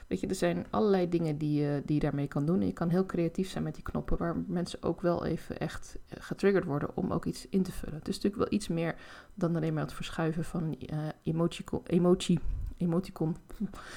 Weet 0.08 0.20
je, 0.20 0.28
er 0.28 0.36
zijn 0.36 0.66
allerlei 0.70 1.10
dingen 1.10 1.38
die, 1.38 1.64
uh, 1.64 1.74
die 1.86 1.96
je 1.96 2.02
daarmee 2.02 2.28
kan 2.28 2.46
doen. 2.46 2.60
En 2.60 2.66
je 2.66 2.74
kan 2.74 2.90
heel 2.90 3.06
creatief 3.06 3.50
zijn 3.50 3.64
met 3.64 3.74
die 3.74 3.84
knoppen, 3.84 4.18
waar 4.18 4.36
mensen 4.48 4.84
ook 4.84 5.02
wel 5.02 5.26
even 5.26 5.60
echt 5.60 5.98
getriggerd 6.10 6.66
worden 6.66 6.90
om 6.94 7.12
ook 7.12 7.26
iets 7.26 7.48
in 7.50 7.64
te 7.64 7.72
vullen. 7.72 7.96
Het 7.96 8.08
is 8.08 8.16
natuurlijk 8.16 8.44
wel 8.44 8.60
iets 8.60 8.68
meer 8.68 8.96
dan 9.34 9.56
alleen 9.56 9.74
maar 9.74 9.84
het 9.84 9.94
verschuiven 9.94 10.44
van 10.44 10.78
emoji, 11.90 12.40
emoticon 12.80 13.36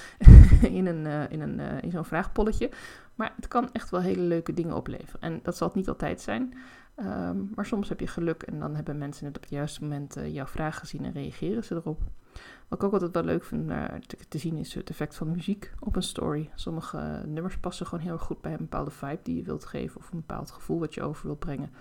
in, 0.61 0.85
een, 0.85 1.29
in, 1.29 1.41
een, 1.41 1.59
in 1.81 1.91
zo'n 1.91 2.05
vraagpolletje. 2.05 2.69
Maar 3.15 3.33
het 3.35 3.47
kan 3.47 3.69
echt 3.71 3.89
wel 3.89 4.01
hele 4.01 4.21
leuke 4.21 4.53
dingen 4.53 4.75
opleveren. 4.75 5.21
En 5.21 5.39
dat 5.43 5.57
zal 5.57 5.67
het 5.67 5.75
niet 5.75 5.87
altijd 5.87 6.21
zijn. 6.21 6.53
Um, 6.99 7.51
maar 7.55 7.65
soms 7.65 7.89
heb 7.89 7.99
je 7.99 8.07
geluk 8.07 8.43
en 8.43 8.59
dan 8.59 8.75
hebben 8.75 8.97
mensen 8.97 9.25
het 9.25 9.35
op 9.35 9.41
het 9.41 9.51
juiste 9.51 9.81
moment 9.81 10.17
uh, 10.17 10.33
jouw 10.33 10.45
vraag 10.45 10.79
gezien 10.79 11.05
en 11.05 11.11
reageren 11.11 11.63
ze 11.63 11.75
erop. 11.75 12.01
Wat 12.67 12.79
ik 12.79 12.83
ook 12.83 12.93
altijd 12.93 13.13
wel 13.13 13.23
leuk 13.23 13.43
vind 13.43 13.71
te, 14.29 14.37
zien 14.37 14.57
is 14.57 14.73
het 14.73 14.89
effect 14.89 15.15
van 15.15 15.31
muziek 15.31 15.71
op 15.79 15.95
een 15.95 16.03
story. 16.03 16.49
Sommige 16.55 17.23
nummers 17.25 17.57
passen 17.57 17.85
gewoon 17.85 18.03
heel 18.03 18.13
erg 18.13 18.21
goed 18.21 18.41
bij 18.41 18.51
een 18.51 18.57
bepaalde 18.57 18.91
vibe 18.91 19.19
die 19.23 19.35
je 19.35 19.43
wilt 19.43 19.65
geven 19.65 19.99
of 19.99 20.11
een 20.11 20.23
bepaald 20.27 20.51
gevoel 20.51 20.79
wat 20.79 20.93
je 20.93 21.03
over 21.03 21.25
wilt 21.25 21.39
brengen. 21.39 21.71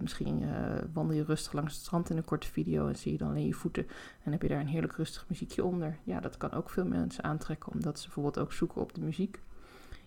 Misschien 0.00 0.44
wandel 0.92 1.16
je 1.16 1.24
rustig 1.24 1.52
langs 1.52 1.74
het 1.74 1.82
strand 1.82 2.10
in 2.10 2.16
een 2.16 2.24
korte 2.24 2.46
video 2.46 2.88
en 2.88 2.96
zie 2.96 3.12
je 3.12 3.18
dan 3.18 3.28
alleen 3.28 3.46
je 3.46 3.54
voeten 3.54 3.86
en 4.22 4.32
heb 4.32 4.42
je 4.42 4.48
daar 4.48 4.60
een 4.60 4.66
heerlijk 4.66 4.92
rustig 4.92 5.24
muziekje 5.28 5.64
onder. 5.64 5.98
Ja, 6.04 6.20
dat 6.20 6.36
kan 6.36 6.52
ook 6.52 6.70
veel 6.70 6.86
mensen 6.86 7.24
aantrekken 7.24 7.72
omdat 7.72 7.98
ze 7.98 8.04
bijvoorbeeld 8.04 8.38
ook 8.38 8.52
zoeken 8.52 8.80
op 8.80 8.94
de 8.94 9.00
muziek. 9.00 9.40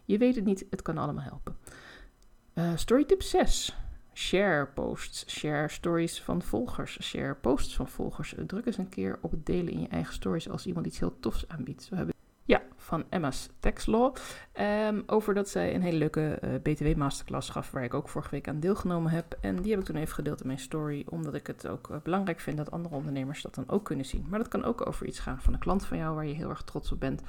Je 0.05 0.17
weet 0.17 0.35
het 0.35 0.45
niet, 0.45 0.65
het 0.69 0.81
kan 0.81 0.97
allemaal 0.97 1.23
helpen. 1.23 1.57
story 2.77 3.05
tip 3.05 3.21
6 3.21 3.77
share 4.13 4.67
posts, 4.67 5.29
share 5.29 5.69
stories 5.69 6.21
van 6.21 6.41
volgers, 6.41 7.01
share 7.01 7.35
posts 7.35 7.75
van 7.75 7.87
volgers. 7.87 8.35
Druk 8.47 8.65
eens 8.65 8.77
een 8.77 8.89
keer 8.89 9.19
op 9.21 9.31
het 9.31 9.45
delen 9.45 9.73
in 9.73 9.81
je 9.81 9.87
eigen 9.87 10.13
stories 10.13 10.49
als 10.49 10.65
iemand 10.65 10.85
iets 10.85 10.99
heel 10.99 11.19
tofs 11.19 11.47
aanbiedt. 11.47 11.89
We 11.89 11.95
hebben 11.95 12.15
ja, 12.43 12.61
van 12.81 13.03
Emma's 13.09 13.49
Tax 13.59 13.85
Law. 13.85 14.15
Um, 14.87 15.03
over 15.05 15.33
dat 15.33 15.49
zij 15.49 15.75
een 15.75 15.81
hele 15.81 15.97
leuke 15.97 16.39
uh, 16.43 16.49
BTW 16.61 16.95
masterclass 16.95 17.49
gaf, 17.49 17.71
waar 17.71 17.83
ik 17.83 17.93
ook 17.93 18.09
vorige 18.09 18.31
week 18.31 18.47
aan 18.47 18.59
deelgenomen 18.59 19.11
heb. 19.11 19.37
En 19.41 19.55
die 19.61 19.71
heb 19.71 19.79
ik 19.79 19.85
toen 19.85 19.95
even 19.95 20.13
gedeeld 20.13 20.41
in 20.41 20.47
mijn 20.47 20.59
story, 20.59 21.05
omdat 21.09 21.33
ik 21.33 21.47
het 21.47 21.67
ook 21.67 21.89
uh, 21.89 21.97
belangrijk 22.03 22.39
vind 22.39 22.57
dat 22.57 22.71
andere 22.71 22.95
ondernemers 22.95 23.41
dat 23.41 23.55
dan 23.55 23.69
ook 23.69 23.85
kunnen 23.85 24.05
zien. 24.05 24.25
Maar 24.29 24.39
dat 24.39 24.47
kan 24.47 24.63
ook 24.63 24.87
over 24.87 25.05
iets 25.05 25.19
gaan 25.19 25.41
van 25.41 25.53
een 25.53 25.59
klant 25.59 25.85
van 25.85 25.97
jou 25.97 26.15
waar 26.15 26.25
je 26.25 26.33
heel 26.33 26.49
erg 26.49 26.61
trots 26.61 26.91
op 26.91 26.99
bent. 26.99 27.21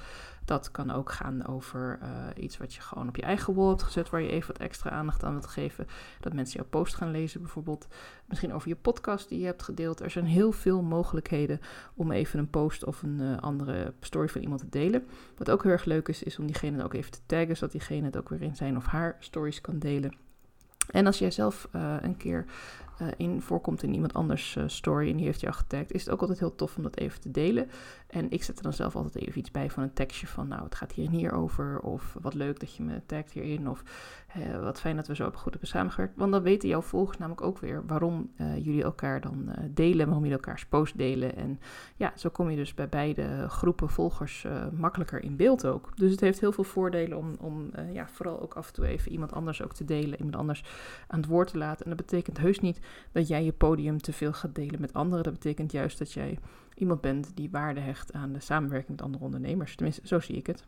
Dat 0.44 0.70
kan 0.70 0.90
ook 0.90 1.12
gaan 1.12 1.46
over 1.46 1.99
uh, 2.02 2.43
iets 2.43 2.56
wat 2.56 2.75
je 2.75 2.81
gewoon 2.81 3.08
op 3.08 3.16
je 3.16 3.22
eigen 3.22 3.54
wall 3.54 3.69
hebt 3.69 3.82
gezet, 3.82 4.10
waar 4.10 4.20
je 4.20 4.31
even 4.31 4.52
wat 4.52 4.62
extra 4.62 4.90
aandacht 4.90 5.25
aan 5.25 5.32
wilt 5.32 5.46
geven. 5.46 5.87
Dat 6.20 6.32
mensen 6.32 6.60
jouw 6.60 6.69
post 6.70 6.94
gaan 6.94 7.10
lezen 7.10 7.40
bijvoorbeeld. 7.40 7.87
Misschien 8.26 8.52
over 8.52 8.69
je 8.69 8.76
podcast 8.76 9.28
die 9.28 9.38
je 9.38 9.46
hebt 9.46 9.62
gedeeld. 9.62 10.00
Er 10.00 10.10
zijn 10.10 10.25
heel 10.25 10.52
veel 10.52 10.82
mogelijkheden 10.82 11.60
om 11.94 12.12
even 12.12 12.38
een 12.38 12.50
post 12.50 12.84
of 12.84 13.02
een 13.02 13.40
andere 13.40 13.94
story 14.00 14.28
van 14.28 14.40
iemand 14.40 14.60
te 14.60 14.69
delen. 14.69 15.06
Wat 15.43 15.50
ook 15.50 15.62
heel 15.62 15.73
erg 15.73 15.85
leuk 15.85 16.09
is, 16.09 16.23
is 16.23 16.39
om 16.39 16.47
diegene 16.47 16.85
ook 16.85 16.94
even 16.94 17.11
te 17.11 17.19
taggen, 17.27 17.56
zodat 17.56 17.73
diegene 17.73 18.06
het 18.06 18.17
ook 18.17 18.29
weer 18.29 18.43
in 18.43 18.56
zijn 18.56 18.77
of 18.77 18.87
haar 18.87 19.17
stories 19.19 19.61
kan 19.61 19.79
delen. 19.79 20.17
En 20.91 21.06
als 21.06 21.19
jij 21.19 21.31
zelf 21.31 21.69
uh, 21.77 21.97
een 22.00 22.17
keer 22.17 22.44
uh, 23.02 23.08
in 23.16 23.43
voorkomt 23.43 23.82
in 23.82 23.94
iemand 23.94 24.14
anders 24.14 24.56
uh, 24.56 24.64
story 24.66 25.10
en 25.10 25.16
die 25.16 25.26
heeft 25.26 25.40
jou 25.40 25.54
getagd, 25.54 25.93
is 25.93 26.04
het 26.04 26.12
ook 26.12 26.20
altijd 26.20 26.38
heel 26.38 26.54
tof 26.54 26.76
om 26.76 26.82
dat 26.82 26.96
even 26.96 27.20
te 27.20 27.31
delen. 27.31 27.69
En 28.06 28.31
ik 28.31 28.43
zet 28.43 28.56
er 28.56 28.62
dan 28.62 28.72
zelf 28.72 28.96
altijd 28.96 29.26
even 29.26 29.38
iets 29.38 29.50
bij 29.50 29.70
van 29.70 29.82
een 29.82 29.93
tekstje 29.93 30.26
van, 30.26 30.49
nou, 30.49 30.64
het 30.64 30.75
gaat 30.75 30.93
hier 30.93 31.06
en 31.06 31.12
hier 31.12 31.32
over, 31.32 31.81
of 31.81 32.16
wat 32.20 32.34
leuk 32.34 32.60
dat 32.60 32.75
je 32.75 32.82
me 32.82 33.00
tagt 33.06 33.32
hierin, 33.32 33.69
of 33.69 33.82
wat 34.60 34.81
fijn 34.81 34.96
dat 34.96 35.06
we 35.06 35.14
zo 35.14 35.31
goed 35.34 35.50
hebben 35.50 35.69
samengewerkt. 35.69 36.16
Want 36.16 36.32
dan 36.32 36.43
weten 36.43 36.69
jouw 36.69 36.81
volgers 36.81 37.19
namelijk 37.19 37.43
ook 37.43 37.58
weer 37.58 37.87
waarom 37.87 38.31
jullie 38.37 38.82
elkaar 38.82 39.20
dan 39.20 39.54
delen, 39.70 40.06
waarom 40.06 40.25
jullie 40.25 40.38
elkaars 40.38 40.66
post 40.66 40.99
delen. 40.99 41.37
En 41.37 41.60
ja, 41.96 42.12
zo 42.16 42.28
kom 42.28 42.50
je 42.50 42.56
dus 42.56 42.75
bij 42.75 42.88
beide 42.88 43.49
groepen 43.49 43.88
volgers 43.88 44.46
makkelijker 44.72 45.22
in 45.22 45.37
beeld 45.37 45.66
ook. 45.66 45.96
Dus 45.96 46.10
het 46.10 46.20
heeft 46.20 46.40
heel 46.40 46.52
veel 46.52 46.64
voordelen 46.64 47.19
om, 47.19 47.34
om 47.40 47.70
ja, 47.93 48.08
vooral 48.08 48.43
ook 48.43 48.54
af 48.54 48.66
en 48.66 48.72
toe 48.72 48.87
even 48.87 49.12
iemand 49.12 49.32
anders 49.32 49.62
ook 49.62 49.75
te 49.75 49.84
delen, 49.84 50.19
iemand 50.19 50.37
anders 50.37 50.64
aan 51.06 51.20
het 51.20 51.28
woord 51.28 51.49
te 51.49 51.58
laten. 51.58 51.84
En 51.84 51.96
dat 51.96 52.06
betekent 52.06 52.38
heus 52.38 52.60
niet 52.60 52.81
dat 53.12 53.29
jij 53.29 53.44
je 53.44 53.53
podium 53.53 53.99
te 54.00 54.12
veel 54.12 54.33
gaat 54.33 54.55
delen 54.55 54.81
met 54.81 54.93
anderen. 54.93 55.25
Dat 55.25 55.33
betekent 55.33 55.73
juist 55.73 55.99
dat 55.99 56.12
jij 56.12 56.39
iemand 56.75 57.00
bent 57.00 57.31
die 57.35 57.50
waarde 57.50 57.81
hecht 57.81 58.12
aan 58.12 58.33
de 58.33 58.41
samenwerking 58.41 58.91
met 58.91 59.03
andere 59.03 59.25
ondernemers. 59.25 59.77
Tenminste, 59.77 60.06
zo 60.06 60.21
zie 60.21 60.37
ik 60.37 60.47
het. 60.47 60.65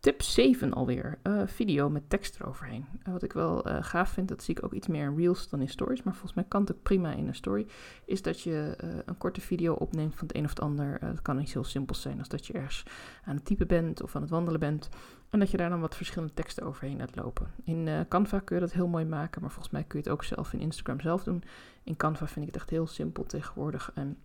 Tip 0.00 0.22
7 0.22 0.72
alweer. 0.72 1.18
Uh, 1.22 1.42
video 1.46 1.90
met 1.90 2.10
tekst 2.10 2.40
eroverheen. 2.40 2.86
Uh, 3.06 3.12
wat 3.12 3.22
ik 3.22 3.32
wel 3.32 3.68
uh, 3.68 3.76
gaaf 3.80 4.10
vind, 4.10 4.28
dat 4.28 4.42
zie 4.42 4.56
ik 4.56 4.64
ook 4.64 4.72
iets 4.72 4.86
meer 4.86 5.04
in 5.04 5.16
reels 5.16 5.48
dan 5.48 5.60
in 5.60 5.68
stories. 5.68 6.02
Maar 6.02 6.12
volgens 6.12 6.34
mij 6.34 6.44
kan 6.48 6.60
het 6.60 6.72
ook 6.72 6.82
prima 6.82 7.12
in 7.12 7.26
een 7.26 7.34
story. 7.34 7.66
Is 8.04 8.22
dat 8.22 8.40
je 8.40 8.74
een 9.04 9.18
korte 9.18 9.40
video 9.40 9.74
opneemt 9.74 10.14
van 10.14 10.26
het 10.26 10.36
een 10.36 10.44
of 10.44 10.50
het 10.50 10.60
ander. 10.60 10.98
Het 11.00 11.22
kan 11.22 11.40
iets 11.40 11.52
heel 11.52 11.64
simpels 11.64 12.00
zijn 12.00 12.18
als 12.18 12.28
dat 12.28 12.46
je 12.46 12.52
ergens 12.52 12.82
aan 13.24 13.34
het 13.34 13.44
typen 13.44 13.66
bent 13.66 14.02
of 14.02 14.16
aan 14.16 14.22
het 14.22 14.30
wandelen 14.30 14.60
bent. 14.60 14.88
En 15.30 15.38
dat 15.38 15.50
je 15.50 15.56
daar 15.56 15.70
dan 15.70 15.80
wat 15.80 15.96
verschillende 15.96 16.34
teksten 16.34 16.66
overheen 16.66 16.96
laat 16.96 17.16
lopen. 17.16 17.50
In 17.64 18.06
Canva 18.08 18.38
kun 18.38 18.56
je 18.56 18.62
dat 18.62 18.72
heel 18.72 18.88
mooi 18.88 19.04
maken. 19.04 19.40
Maar 19.40 19.50
volgens 19.50 19.72
mij 19.72 19.84
kun 19.84 19.98
je 19.98 20.04
het 20.04 20.12
ook 20.14 20.24
zelf 20.24 20.52
in 20.52 20.60
Instagram 20.60 21.00
zelf 21.00 21.24
doen. 21.24 21.42
In 21.82 21.96
Canva 21.96 22.26
vind 22.26 22.46
ik 22.46 22.52
het 22.52 22.60
echt 22.62 22.70
heel 22.70 22.86
simpel 22.86 23.24
tegenwoordig. 23.24 23.90
En 23.94 24.16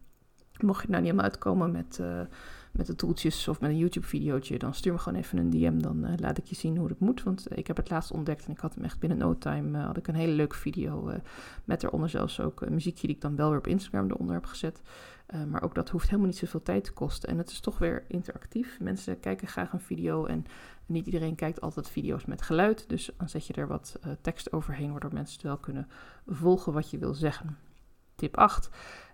mocht 0.59 0.81
je 0.81 0.89
nou 0.89 1.01
niet 1.01 1.12
helemaal 1.12 1.31
uitkomen 1.31 1.71
met 1.71 2.01
met 2.74 2.86
de 2.86 2.96
toeltjes 2.96 3.48
of 3.48 3.60
met 3.60 3.70
een 3.70 3.77
YouTube-videootje, 3.77 4.58
dan 4.58 4.74
stuur 4.74 4.94
me 4.94 5.00
gewoon 5.00 5.20
even 5.20 5.38
een 5.38 5.50
DM. 5.50 5.80
Dan 5.80 6.06
uh, 6.06 6.13
laat 6.15 6.38
ik 6.38 6.46
je 6.46 6.56
zien 6.56 6.77
hoe 6.77 6.88
het 6.88 7.00
moet. 7.00 7.24
Want 7.24 7.51
uh, 7.51 7.58
ik 7.58 7.68
heb 7.68 7.77
het 7.77 7.89
laatst 7.89 8.12
ontdekt 8.12 8.46
en 8.46 8.51
ik 8.51 8.60
had 8.60 8.75
hem 8.75 8.84
echt 8.84 9.00
binnen 9.00 9.18
no 9.18 9.38
time. 9.38 9.77
Uh, 9.77 9.86
had 9.86 9.98
ik 9.98 10.08
een 10.08 10.15
hele 10.15 10.32
leuke 10.32 10.56
video 10.56 11.13
met 11.63 11.84
eronder 11.84 12.10
zelfs 12.10 12.39
ook 12.39 12.70
muziekje 12.70 13.08
die 13.08 13.15
ik 13.15 13.22
dan 13.22 13.36
wel 13.36 13.50
weer 13.50 13.58
op 13.58 13.68
Instagram 13.68 14.10
eronder 14.10 14.36
heb 14.36 14.46
gezet. 14.46 14.82
maar 15.48 15.62
ook 15.62 15.75
dat 15.75 15.89
hoeft 15.89 16.06
helemaal 16.06 16.27
niet 16.27 16.38
zoveel 16.38 16.63
tijd 16.63 16.84
te 16.84 16.94
kosten. 16.94 17.30
En 17.30 17.38
het 17.38 17.50
is 17.50 17.60
toch 17.60 17.77
weer 17.77 18.03
interactief. 18.08 18.80
Mensen 18.80 19.20
kijken 19.20 19.48
graag 19.48 19.74
een 19.74 19.80
video 19.80 20.25
en 20.25 20.46
niet 20.86 21.06
iedereen 21.06 21.36
kijkt 21.36 21.62
altijd 21.62 21.89
video's 21.89 22.25
met 22.25 22.42
geluid. 22.42 22.89
Dus 22.89 23.10
dan 23.18 23.30
zet 23.30 23.48
je 23.48 23.53
er 23.53 23.68
wat 23.68 24.00
tekst 24.22 24.51
overheen, 24.51 24.92
waardoor 24.92 25.13
mensen 25.13 25.34
het 25.34 25.44
wel 25.44 25.58
kunnen 25.58 25.88
volgen 26.27 26.74
wat 26.74 26.89
je 26.89 26.98
wil 26.98 27.13
zeggen. 27.13 27.58
Tip 28.15 28.38
8 28.38 28.70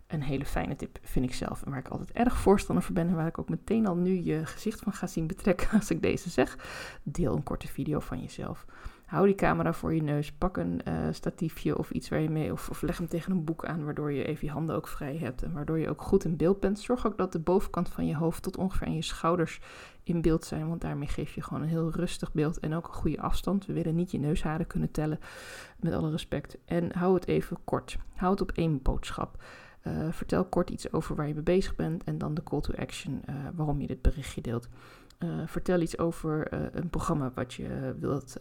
een 0.10 0.22
hele 0.24 0.46
fijne 0.46 0.76
tip, 0.76 1.00
vind 1.02 1.26
ik 1.26 1.34
zelf. 1.34 1.64
En 1.64 1.70
waar 1.70 1.80
ik 1.80 1.88
altijd 1.88 2.12
erg 2.12 2.38
voorstander 2.38 2.84
voor 2.84 2.96
ben. 2.96 3.08
En 3.08 3.16
waar 3.16 3.28
ik 3.28 3.40
ook 3.40 3.50
meteen 3.50 3.88
al 3.88 3.96
nu 3.96 4.24
je 4.24 4.46
gezicht 4.46 4.80
van 4.80 4.94
ga 4.94 5.08
zien 5.08 5.28
betrekken 5.28 5.70
als 5.80 5.90
ik 5.90 6.02
deze 6.02 6.30
zeg. 6.30 6.58
Deel 7.04 7.36
een 7.36 7.44
korte 7.44 7.68
video 7.68 8.00
van 8.00 8.22
jezelf. 8.22 8.66
Hou 9.06 9.26
die 9.26 9.36
camera 9.36 9.74
voor 9.74 9.94
je 9.94 10.04
neus. 10.04 10.32
Pak 10.32 10.58
een 10.58 10.82
uh, 10.88 10.94
statiefje 11.12 11.78
of 11.78 11.92
iets 11.92 12.10
waar 12.10 12.20
je 12.20 12.30
mee. 12.30 12.52
Of, 12.52 12.70
of, 12.70 12.82
leg 12.82 12.98
hem 12.98 13.08
tegen 13.08 13.32
een 13.32 13.44
boek 13.44 13.66
aan. 13.66 13.86
Waardoor 13.86 14.12
je 14.12 14.24
even 14.24 14.48
je 14.48 14.54
handen 14.54 14.76
ook 14.76 14.88
vrij 14.88 15.18
hebt. 15.18 15.44
En 15.44 15.54
waardoor 15.54 15.80
je 15.80 15.90
ook 15.90 16.02
goed 16.02 16.24
in 16.24 16.38
beeld 16.38 16.60
bent. 16.60 16.80
Zorg 16.80 17.06
ook 17.06 17.18
dat 17.18 17.32
de 17.32 17.40
bovenkant 17.40 17.90
van 17.90 18.06
je 18.06 18.16
hoofd 18.16 18.44
tot 18.44 18.58
ongeveer 18.58 18.88
aan 18.88 18.96
je 18.96 19.02
schouders 19.02 19.60
in 20.04 20.22
beeld 20.22 20.46
zijn. 20.46 20.68
Want 20.68 20.82
daarmee 20.82 21.08
geef 21.08 21.36
je 21.36 21.44
gewoon 21.44 21.64
een 21.64 21.70
heel 21.70 21.92
rustig 21.92 22.34
beeld. 22.34 22.60
En 22.60 22.74
ook 22.74 22.88
een 22.88 22.94
goede 22.94 23.22
afstand. 23.22 23.66
We 23.66 23.74
willen 23.74 23.96
niet 23.96 24.12
je 24.12 24.20
neusharen 24.20 24.68
kunnen 24.68 24.92
tellen. 24.92 25.20
Met 25.78 25.94
alle 25.94 26.12
respect. 26.12 26.58
En 26.66 26.98
hou 26.98 27.14
het 27.14 27.28
even 27.28 27.58
kort. 27.64 27.98
Hou 28.16 28.32
het 28.32 28.42
op 28.42 28.52
één 28.52 28.82
boodschap. 28.82 29.44
Vertel 30.12 30.46
kort 30.46 30.70
iets 30.70 30.92
over 30.92 31.16
waar 31.16 31.28
je 31.28 31.34
mee 31.34 31.44
bezig 31.44 31.76
bent 31.76 32.04
en 32.04 32.18
dan 32.18 32.34
de 32.34 32.44
call 32.44 32.62
to 32.62 32.74
action 32.76 33.22
waarom 33.56 33.82
je 33.82 33.88
dit 33.88 34.02
berichtje 34.02 34.42
deelt. 34.42 34.68
vertel 35.46 35.80
iets 35.80 35.98
over 35.98 36.54
een 36.76 36.90
programma 36.90 37.32
wat 37.36 37.54
je 37.54 37.96
wilt 38.00 38.38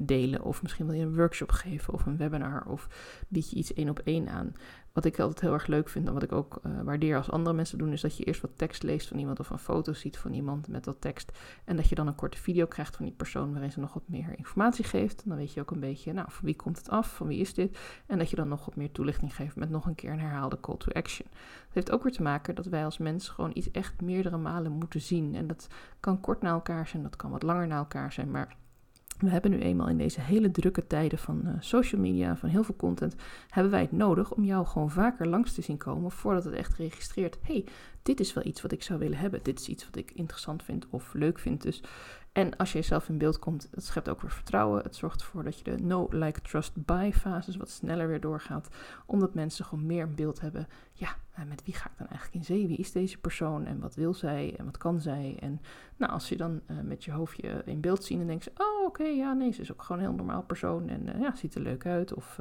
delen. 0.00 0.42
Of 0.42 0.62
misschien 0.62 0.86
wil 0.86 0.94
je 0.94 1.04
een 1.04 1.16
workshop 1.16 1.52
geven 1.52 1.94
of 1.94 2.06
een 2.06 2.16
webinar. 2.16 2.66
Of 2.66 2.88
bied 3.28 3.50
je 3.50 3.56
iets 3.56 3.72
één 3.72 3.88
op 3.88 3.98
één 3.98 4.28
aan. 4.28 4.52
Wat 4.98 5.06
ik 5.06 5.18
altijd 5.18 5.40
heel 5.40 5.52
erg 5.52 5.66
leuk 5.66 5.88
vind 5.88 6.06
en 6.06 6.12
wat 6.12 6.22
ik 6.22 6.32
ook 6.32 6.60
uh, 6.66 6.80
waardeer 6.82 7.16
als 7.16 7.30
andere 7.30 7.56
mensen 7.56 7.78
doen, 7.78 7.92
is 7.92 8.00
dat 8.00 8.16
je 8.16 8.24
eerst 8.24 8.40
wat 8.40 8.50
tekst 8.56 8.82
leest 8.82 9.08
van 9.08 9.18
iemand 9.18 9.40
of 9.40 9.50
een 9.50 9.58
foto 9.58 9.92
ziet 9.92 10.18
van 10.18 10.32
iemand 10.32 10.68
met 10.68 10.86
wat 10.86 11.00
tekst. 11.00 11.32
En 11.64 11.76
dat 11.76 11.88
je 11.88 11.94
dan 11.94 12.06
een 12.06 12.14
korte 12.14 12.38
video 12.38 12.66
krijgt 12.66 12.96
van 12.96 13.04
die 13.04 13.14
persoon 13.14 13.52
waarin 13.52 13.72
ze 13.72 13.80
nog 13.80 13.92
wat 13.92 14.02
meer 14.06 14.34
informatie 14.36 14.84
geeft. 14.84 15.22
Dan 15.24 15.36
weet 15.36 15.52
je 15.52 15.60
ook 15.60 15.70
een 15.70 15.80
beetje, 15.80 16.12
nou, 16.12 16.26
van 16.30 16.44
wie 16.44 16.56
komt 16.56 16.78
het 16.78 16.88
af, 16.90 17.16
van 17.16 17.26
wie 17.26 17.38
is 17.38 17.54
dit? 17.54 17.78
En 18.06 18.18
dat 18.18 18.30
je 18.30 18.36
dan 18.36 18.48
nog 18.48 18.64
wat 18.64 18.76
meer 18.76 18.92
toelichting 18.92 19.34
geeft 19.34 19.56
met 19.56 19.70
nog 19.70 19.86
een 19.86 19.94
keer 19.94 20.12
een 20.12 20.20
herhaalde 20.20 20.60
call 20.60 20.76
to 20.76 20.92
action. 20.92 21.28
Het 21.66 21.74
heeft 21.74 21.90
ook 21.90 22.02
weer 22.02 22.12
te 22.12 22.22
maken 22.22 22.54
dat 22.54 22.66
wij 22.66 22.84
als 22.84 22.98
mens 22.98 23.28
gewoon 23.28 23.50
iets 23.54 23.70
echt 23.70 24.00
meerdere 24.00 24.36
malen 24.36 24.72
moeten 24.72 25.00
zien. 25.00 25.34
En 25.34 25.46
dat 25.46 25.68
kan 26.00 26.20
kort 26.20 26.42
na 26.42 26.50
elkaar 26.50 26.86
zijn, 26.86 27.02
dat 27.02 27.16
kan 27.16 27.30
wat 27.30 27.42
langer 27.42 27.66
na 27.66 27.76
elkaar 27.76 28.12
zijn, 28.12 28.30
maar 28.30 28.56
we 29.18 29.30
hebben 29.30 29.50
nu 29.50 29.58
eenmaal 29.58 29.88
in 29.88 29.98
deze 29.98 30.20
hele 30.20 30.50
drukke 30.50 30.86
tijden 30.86 31.18
van 31.18 31.42
uh, 31.44 31.52
social 31.58 32.00
media, 32.00 32.36
van 32.36 32.48
heel 32.48 32.64
veel 32.64 32.76
content, 32.76 33.14
hebben 33.48 33.72
wij 33.72 33.80
het 33.80 33.92
nodig 33.92 34.32
om 34.32 34.44
jou 34.44 34.66
gewoon 34.66 34.90
vaker 34.90 35.28
langs 35.28 35.52
te 35.52 35.62
zien 35.62 35.76
komen 35.76 36.10
voordat 36.10 36.44
het 36.44 36.54
echt 36.54 36.74
registreert. 36.74 37.38
hey, 37.42 37.64
dit 38.02 38.20
is 38.20 38.32
wel 38.32 38.44
iets 38.46 38.62
wat 38.62 38.72
ik 38.72 38.82
zou 38.82 38.98
willen 38.98 39.18
hebben. 39.18 39.40
Dit 39.42 39.60
is 39.60 39.68
iets 39.68 39.84
wat 39.84 39.96
ik 39.96 40.10
interessant 40.10 40.62
vind 40.62 40.86
of 40.90 41.14
leuk 41.14 41.38
vind. 41.38 41.62
Dus 41.62 41.82
en 42.32 42.56
als 42.56 42.72
je 42.72 42.82
zelf 42.82 43.08
in 43.08 43.18
beeld 43.18 43.38
komt, 43.38 43.68
het 43.70 43.84
schept 43.84 44.08
ook 44.08 44.20
weer 44.20 44.30
vertrouwen. 44.30 44.82
Het 44.82 44.96
zorgt 44.96 45.20
ervoor 45.20 45.44
dat 45.44 45.58
je 45.58 45.64
de 45.64 45.82
no, 45.82 46.06
like, 46.10 46.40
trust, 46.40 46.72
buy 46.74 47.12
fases 47.12 47.56
wat 47.56 47.70
sneller 47.70 48.08
weer 48.08 48.20
doorgaat. 48.20 48.68
Omdat 49.06 49.34
mensen 49.34 49.64
gewoon 49.64 49.86
meer 49.86 50.02
een 50.02 50.14
beeld 50.14 50.40
hebben. 50.40 50.68
Ja, 50.92 51.08
eh, 51.08 51.27
met 51.46 51.64
wie 51.64 51.74
ga 51.74 51.90
ik 51.90 51.98
dan 51.98 52.06
eigenlijk 52.06 52.34
in 52.34 52.44
zee? 52.44 52.66
Wie 52.66 52.76
is 52.76 52.92
deze 52.92 53.18
persoon? 53.18 53.66
En 53.66 53.80
wat 53.80 53.94
wil 53.94 54.14
zij? 54.14 54.54
En 54.58 54.64
wat 54.64 54.78
kan 54.78 55.00
zij? 55.00 55.36
En 55.40 55.60
nou, 55.96 56.12
als 56.12 56.28
je 56.28 56.36
dan 56.36 56.60
uh, 56.66 56.80
met 56.80 57.04
je 57.04 57.12
hoofdje 57.12 57.62
in 57.64 57.80
beeld 57.80 58.04
ziet 58.04 58.20
en 58.20 58.26
denkt, 58.26 58.50
oh 58.56 58.86
oké, 58.86 59.04
ja 59.04 59.32
nee, 59.32 59.52
ze 59.52 59.60
is 59.60 59.72
ook 59.72 59.82
gewoon 59.82 60.02
een 60.02 60.08
heel 60.08 60.16
normaal 60.16 60.42
persoon. 60.42 60.88
En 60.88 61.08
uh, 61.08 61.20
ja, 61.20 61.34
ziet 61.36 61.54
er 61.54 61.60
leuk 61.60 61.86
uit. 61.86 62.14
Of 62.14 62.40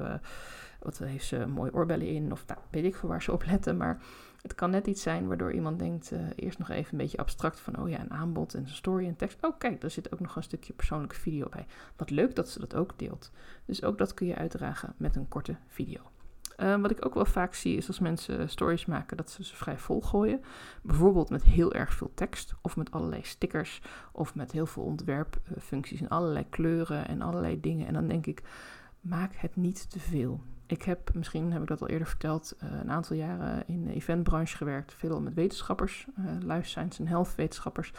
wat 0.79 0.97
heeft 0.97 1.25
ze 1.25 1.45
mooie 1.45 1.73
oorbellen 1.73 2.07
in? 2.07 2.31
Of 2.31 2.45
nou, 2.47 2.59
weet 2.69 2.83
ik 2.83 2.95
veel 2.95 3.09
waar 3.09 3.21
ze 3.21 3.31
op 3.31 3.45
letten. 3.45 3.77
Maar 3.77 4.01
het 4.41 4.55
kan 4.55 4.69
net 4.69 4.87
iets 4.87 5.01
zijn 5.01 5.27
waardoor 5.27 5.53
iemand 5.53 5.79
denkt, 5.79 6.11
eerst 6.35 6.59
nog 6.59 6.69
even 6.69 6.91
een 6.91 6.97
beetje 6.97 7.17
abstract 7.17 7.59
van, 7.59 7.79
oh 7.79 7.89
ja, 7.89 7.99
een 7.99 8.11
aanbod 8.11 8.53
en 8.53 8.61
een 8.61 8.69
story 8.69 9.07
en 9.07 9.15
tekst. 9.15 9.37
Oh 9.45 9.57
kijk, 9.57 9.81
daar 9.81 9.91
zit 9.91 10.13
ook 10.13 10.19
nog 10.19 10.35
een 10.35 10.43
stukje 10.43 10.73
persoonlijke 10.73 11.15
video 11.15 11.49
bij. 11.49 11.65
Wat 11.95 12.09
leuk 12.09 12.35
dat 12.35 12.49
ze 12.49 12.59
dat 12.59 12.75
ook 12.75 12.99
deelt. 12.99 13.31
Dus 13.65 13.83
ook 13.83 13.97
dat 13.97 14.13
kun 14.13 14.27
je 14.27 14.35
uitdragen 14.35 14.93
met 14.97 15.15
een 15.15 15.27
korte 15.27 15.55
video. 15.67 16.01
Uh, 16.57 16.81
wat 16.81 16.91
ik 16.91 17.05
ook 17.05 17.13
wel 17.13 17.25
vaak 17.25 17.53
zie 17.53 17.77
is 17.77 17.87
als 17.87 17.99
mensen 17.99 18.49
stories 18.49 18.85
maken 18.85 19.17
dat 19.17 19.29
ze 19.29 19.43
ze 19.43 19.55
vrij 19.55 19.77
vol 19.77 20.01
gooien. 20.01 20.41
Bijvoorbeeld 20.81 21.29
met 21.29 21.43
heel 21.43 21.73
erg 21.73 21.93
veel 21.93 22.11
tekst 22.13 22.53
of 22.61 22.75
met 22.75 22.91
allerlei 22.91 23.23
stickers 23.23 23.81
of 24.11 24.35
met 24.35 24.51
heel 24.51 24.65
veel 24.65 24.83
ontwerpfuncties 24.83 26.01
en 26.01 26.09
allerlei 26.09 26.49
kleuren 26.49 27.07
en 27.07 27.21
allerlei 27.21 27.59
dingen. 27.59 27.87
En 27.87 27.93
dan 27.93 28.07
denk 28.07 28.25
ik, 28.25 28.43
maak 29.01 29.35
het 29.35 29.55
niet 29.55 29.89
te 29.89 29.99
veel. 29.99 30.41
Ik 30.65 30.81
heb, 30.81 31.13
misschien 31.13 31.51
heb 31.51 31.61
ik 31.61 31.67
dat 31.67 31.81
al 31.81 31.87
eerder 31.87 32.07
verteld, 32.07 32.55
uh, 32.63 32.79
een 32.79 32.91
aantal 32.91 33.15
jaren 33.15 33.63
in 33.67 33.85
de 33.85 33.93
eventbranche 33.93 34.57
gewerkt. 34.57 34.93
Veel 34.93 35.21
met 35.21 35.33
wetenschappers, 35.33 36.07
uh, 36.19 36.25
life 36.39 36.67
science 36.67 37.01
en 37.01 37.07
health 37.07 37.35
wetenschappers. 37.35 37.91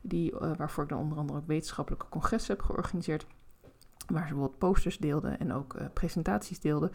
Die, 0.00 0.32
uh, 0.32 0.56
waarvoor 0.56 0.82
ik 0.82 0.88
dan 0.88 0.98
onder 0.98 1.18
andere 1.18 1.38
ook 1.38 1.46
wetenschappelijke 1.46 2.08
congressen 2.08 2.54
heb 2.54 2.64
georganiseerd. 2.64 3.26
Waar 4.06 4.22
ze 4.22 4.28
bijvoorbeeld 4.28 4.58
posters 4.58 4.98
deelden 4.98 5.38
en 5.38 5.52
ook 5.52 5.76
presentaties 5.92 6.60
deelden 6.60 6.90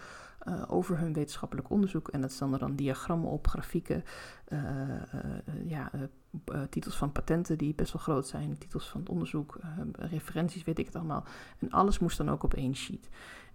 over 0.68 0.98
hun 0.98 1.14
wetenschappelijk 1.14 1.70
onderzoek. 1.70 2.08
En 2.08 2.22
dat 2.22 2.32
stonden 2.32 2.60
dan 2.60 2.76
diagrammen 2.76 3.30
op, 3.30 3.48
grafieken, 3.48 4.04
ja, 5.66 5.92
titels 6.70 6.98
van 6.98 7.12
patenten 7.12 7.58
die 7.58 7.76
best 7.76 7.94
wel 7.94 8.02
groot 8.02 8.28
zijn, 8.28 8.58
titels 8.58 8.90
van 8.90 9.00
het 9.00 9.10
onderzoek, 9.10 9.60
referenties, 9.94 10.64
weet 10.64 10.80
ik 10.80 10.86
het 10.86 10.96
allemaal. 10.96 11.24
En 11.60 11.70
alles 11.70 12.00
moest 12.00 12.18
dan 12.18 12.30
ook 12.30 12.44
op 12.44 12.54
één 12.54 12.76
sheet. 12.76 13.10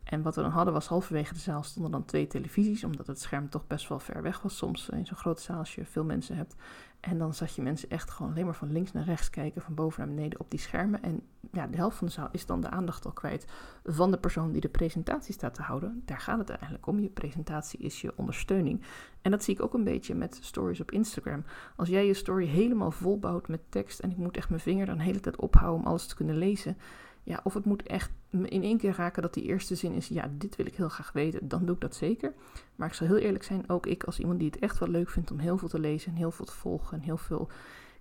En 0.04 0.22
wat 0.22 0.36
we 0.36 0.42
dan 0.42 0.50
hadden 0.50 0.74
was 0.74 0.86
halverwege 0.86 1.34
de 1.34 1.40
zaal 1.40 1.62
stonden 1.62 1.92
dan 1.92 2.04
twee 2.04 2.26
televisies, 2.26 2.84
omdat 2.84 3.06
het 3.06 3.20
scherm 3.20 3.48
toch 3.48 3.66
best 3.66 3.88
wel 3.88 3.98
ver 3.98 4.22
weg 4.22 4.42
was 4.42 4.56
soms 4.56 4.88
in 4.88 5.06
zo'n 5.06 5.16
grote 5.16 5.42
zaal 5.42 5.58
als 5.58 5.74
je 5.74 5.84
veel 5.84 6.04
mensen 6.04 6.36
hebt. 6.36 6.54
En 7.00 7.18
dan 7.18 7.34
zag 7.34 7.54
je 7.54 7.62
mensen 7.62 7.90
echt 7.90 8.10
gewoon 8.10 8.32
alleen 8.32 8.44
maar 8.44 8.54
van 8.54 8.72
links 8.72 8.92
naar 8.92 9.04
rechts 9.04 9.30
kijken, 9.30 9.62
van 9.62 9.74
boven 9.74 10.06
naar 10.06 10.14
beneden 10.14 10.40
op 10.40 10.50
die 10.50 10.60
schermen. 10.60 11.02
En 11.02 11.22
ja, 11.52 11.66
de 11.66 11.76
helft 11.76 11.96
van 11.96 12.06
de 12.06 12.12
zaal 12.12 12.28
is 12.32 12.46
dan 12.46 12.60
de 12.60 12.70
aandacht 12.70 13.04
al 13.04 13.12
kwijt 13.12 13.46
van 13.84 14.10
de 14.10 14.18
persoon 14.18 14.52
die 14.52 14.60
de 14.60 14.68
presentatie 14.68 15.34
staat 15.34 15.54
te 15.54 15.62
houden. 15.62 16.02
Daar 16.04 16.20
gaat 16.20 16.38
het 16.38 16.48
eigenlijk 16.50 16.86
om. 16.86 17.00
Je 17.00 17.08
presentatie 17.08 17.80
is 17.80 18.00
je 18.00 18.12
ondersteuning. 18.16 18.82
En 19.22 19.30
dat 19.30 19.44
zie 19.44 19.54
ik 19.54 19.62
ook 19.62 19.74
een 19.74 19.84
beetje 19.84 20.14
met 20.14 20.38
stories 20.40 20.80
op 20.80 20.90
Instagram. 20.90 21.44
Als 21.76 21.88
jij 21.88 22.06
je 22.06 22.14
story 22.14 22.46
helemaal 22.46 22.90
volbouwt 22.90 23.48
met 23.48 23.60
tekst 23.68 23.98
en 23.98 24.10
ik 24.10 24.16
moet 24.16 24.36
echt 24.36 24.48
mijn 24.48 24.60
vinger 24.60 24.86
dan 24.86 24.96
de 24.96 25.04
hele 25.04 25.20
tijd 25.20 25.36
ophouden 25.36 25.80
om 25.80 25.86
alles 25.86 26.06
te 26.06 26.14
kunnen 26.14 26.36
lezen 26.36 26.76
ja, 27.24 27.40
of 27.44 27.54
het 27.54 27.64
moet 27.64 27.82
echt 27.82 28.10
in 28.30 28.62
één 28.62 28.78
keer 28.78 28.94
raken 28.96 29.22
dat 29.22 29.34
die 29.34 29.44
eerste 29.44 29.74
zin 29.74 29.92
is, 29.92 30.08
ja, 30.08 30.30
dit 30.32 30.56
wil 30.56 30.66
ik 30.66 30.74
heel 30.74 30.88
graag 30.88 31.12
weten, 31.12 31.48
dan 31.48 31.64
doe 31.64 31.74
ik 31.74 31.80
dat 31.80 31.94
zeker. 31.94 32.32
Maar 32.76 32.88
ik 32.88 32.94
zal 32.94 33.06
heel 33.06 33.16
eerlijk 33.16 33.44
zijn, 33.44 33.68
ook 33.68 33.86
ik 33.86 34.04
als 34.04 34.18
iemand 34.18 34.38
die 34.38 34.50
het 34.50 34.58
echt 34.58 34.78
wel 34.78 34.88
leuk 34.88 35.10
vindt 35.10 35.30
om 35.30 35.38
heel 35.38 35.58
veel 35.58 35.68
te 35.68 35.78
lezen 35.78 36.10
en 36.10 36.16
heel 36.16 36.30
veel 36.30 36.44
te 36.44 36.52
volgen 36.52 36.98
en 36.98 37.04
heel 37.04 37.16
veel 37.16 37.48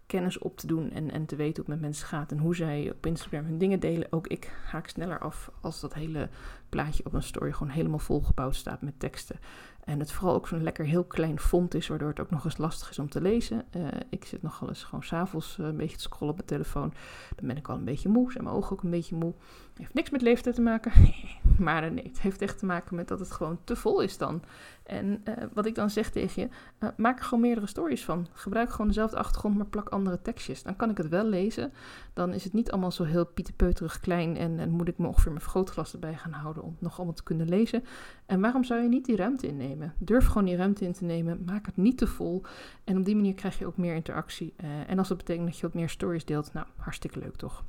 kennis 0.06 0.38
op 0.38 0.58
te 0.58 0.68
doen 0.68 0.92
en, 0.92 1.12
en 1.12 1.26
te 1.26 1.36
weten 1.36 1.64
hoe 1.64 1.72
het 1.72 1.82
met 1.82 1.90
mensen 1.90 2.08
gaat 2.08 2.32
en 2.32 2.38
hoe 2.38 2.56
zij 2.56 2.92
op 2.92 3.06
Instagram 3.06 3.46
hun 3.46 3.58
dingen 3.58 3.80
delen. 3.80 4.08
Ook 4.12 4.28
ik 4.28 4.52
haak 4.66 4.88
sneller 4.88 5.20
af 5.20 5.52
als 5.62 5.80
dat 5.80 5.94
hele 5.94 6.30
plaatje 6.70 7.06
op 7.06 7.14
een 7.14 7.24
story 7.24 7.52
gewoon 7.52 7.74
helemaal 7.74 8.00
volgebouwd 8.00 8.56
staat 8.56 8.82
met 8.82 9.00
teksten. 9.00 9.40
En 9.86 10.00
het 10.00 10.12
vooral 10.12 10.36
ook 10.36 10.48
zo'n 10.48 10.64
lekker 10.64 10.86
heel 10.86 11.04
klein 11.04 11.40
font 11.40 11.74
is, 11.74 11.88
waardoor 11.88 12.10
het 12.10 12.20
ook 12.20 12.30
nog 12.30 12.46
eens 12.46 12.58
lastig 12.58 12.90
is 12.90 13.00
om 13.00 13.10
te 13.10 13.22
lezen. 13.22 13.66
Uh, 13.76 13.88
ik 14.10 14.26
zit 14.26 14.42
nogal 14.42 14.68
eens 14.68 14.84
gewoon 14.84 15.04
s'avonds 15.04 15.58
uh, 15.60 15.66
een 15.66 15.78
beetje 15.78 15.98
te 15.98 16.04
scrollen 16.04 16.30
op 16.30 16.36
mijn 16.36 16.48
telefoon. 16.48 16.94
Dan 17.36 17.48
ben 17.48 17.58
ik 17.58 17.70
al 17.70 17.76
een 17.76 17.84
beetje 17.84 18.10
moe, 18.10 18.32
zijn 18.32 18.44
mijn 18.44 18.56
ogen 18.56 18.72
ook 18.72 18.84
een 18.84 18.90
beetje 18.90 19.16
moe. 19.16 19.34
Heeft 19.76 19.94
niks 19.94 20.10
met 20.10 20.22
leeftijd 20.22 20.56
te 20.56 20.62
maken. 20.62 20.92
maar 21.58 21.92
nee, 21.92 22.08
het 22.08 22.22
heeft 22.22 22.42
echt 22.42 22.60
te 22.60 22.66
maken 22.66 22.96
met 22.96 23.08
dat 23.08 23.20
het 23.20 23.32
gewoon 23.32 23.60
te 23.64 23.76
vol 23.76 24.02
is 24.02 24.18
dan. 24.18 24.42
En 24.84 25.22
uh, 25.26 25.34
wat 25.54 25.66
ik 25.66 25.76
dan 25.76 25.90
zeg 25.90 26.10
tegen 26.10 26.42
je, 26.42 26.50
uh, 26.80 26.90
maak 26.98 27.20
er 27.20 27.26
gewoon 27.26 27.44
meerdere 27.44 27.68
stories 27.68 28.06
van. 28.06 28.28
Gebruik 28.34 28.70
gewoon 28.70 28.88
dezelfde 28.88 29.18
achtergrond, 29.18 29.56
maar 29.56 29.66
plak 29.66 29.90
andere 29.90 30.22
tekstjes. 30.22 30.64
Dan 30.64 30.76
kan 30.76 30.90
ik 30.90 30.98
het 30.98 31.10
wel 31.10 31.26
lezen. 31.26 31.74
Dan 32.14 32.34
is 32.34 32.44
het 32.44 32.54
niet 32.54 32.72
allemaal 32.72 32.92
zo 32.92 33.04
heel 33.04 33.26
pieterpeuterig 33.26 34.00
klein 34.00 34.38
en, 34.38 34.60
en 34.60 34.70
moet 34.70 34.88
ik 34.88 34.98
me 34.98 35.08
ongeveer 35.08 35.32
mijn 35.32 35.42
vergrootglas 35.42 35.94
erbij 35.94 36.16
gaan 36.16 36.32
houden 36.32 36.64
om 36.64 36.76
nog 36.80 36.98
allemaal 36.98 37.16
te 37.16 37.24
kunnen 37.24 37.50
lezen. 37.50 37.84
En 38.26 38.42
waarom 38.42 38.64
zou 38.64 38.82
je 38.82 38.88
niet 38.88 39.06
die 39.06 39.16
ruimte 39.16 39.48
innemen? 39.48 39.94
Durf 39.98 40.26
gewoon 40.26 40.46
die 40.46 40.56
ruimte 40.56 40.86
in 40.86 40.94
te 40.94 41.04
nemen. 41.04 41.44
Maak 41.46 41.66
het 41.66 41.78
niet 41.78 41.98
te 41.98 42.08
vol. 42.08 42.42
En 42.84 42.98
op 42.98 43.06
die 43.06 43.16
manier 43.16 43.34
krijg 43.34 43.60
je 43.60 43.66
ook 43.66 43.78
meer 43.78 43.96
interactie. 43.96 44.54
En 44.88 44.98
als 44.98 45.08
dat 45.08 45.18
betekent 45.18 45.46
dat 45.46 45.56
je 45.58 45.66
wat 45.66 45.74
meer 45.74 45.90
stories 45.90 46.26
deelt, 46.26 46.54
nou, 46.54 46.68
hartstikke 46.76 47.20
leuk 47.20 47.36
toch? 47.36 47.64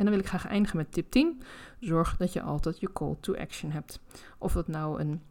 En 0.00 0.06
dan 0.06 0.14
wil 0.14 0.24
ik 0.24 0.28
graag 0.28 0.46
eindigen 0.46 0.76
met 0.76 0.92
tip 0.92 1.10
10. 1.10 1.42
Zorg 1.80 2.16
dat 2.16 2.32
je 2.32 2.42
altijd 2.42 2.80
je 2.80 2.92
call 2.92 3.16
to 3.20 3.34
action 3.34 3.70
hebt. 3.70 4.00
Of 4.38 4.52
dat 4.52 4.68
nou 4.68 5.00
een 5.00 5.22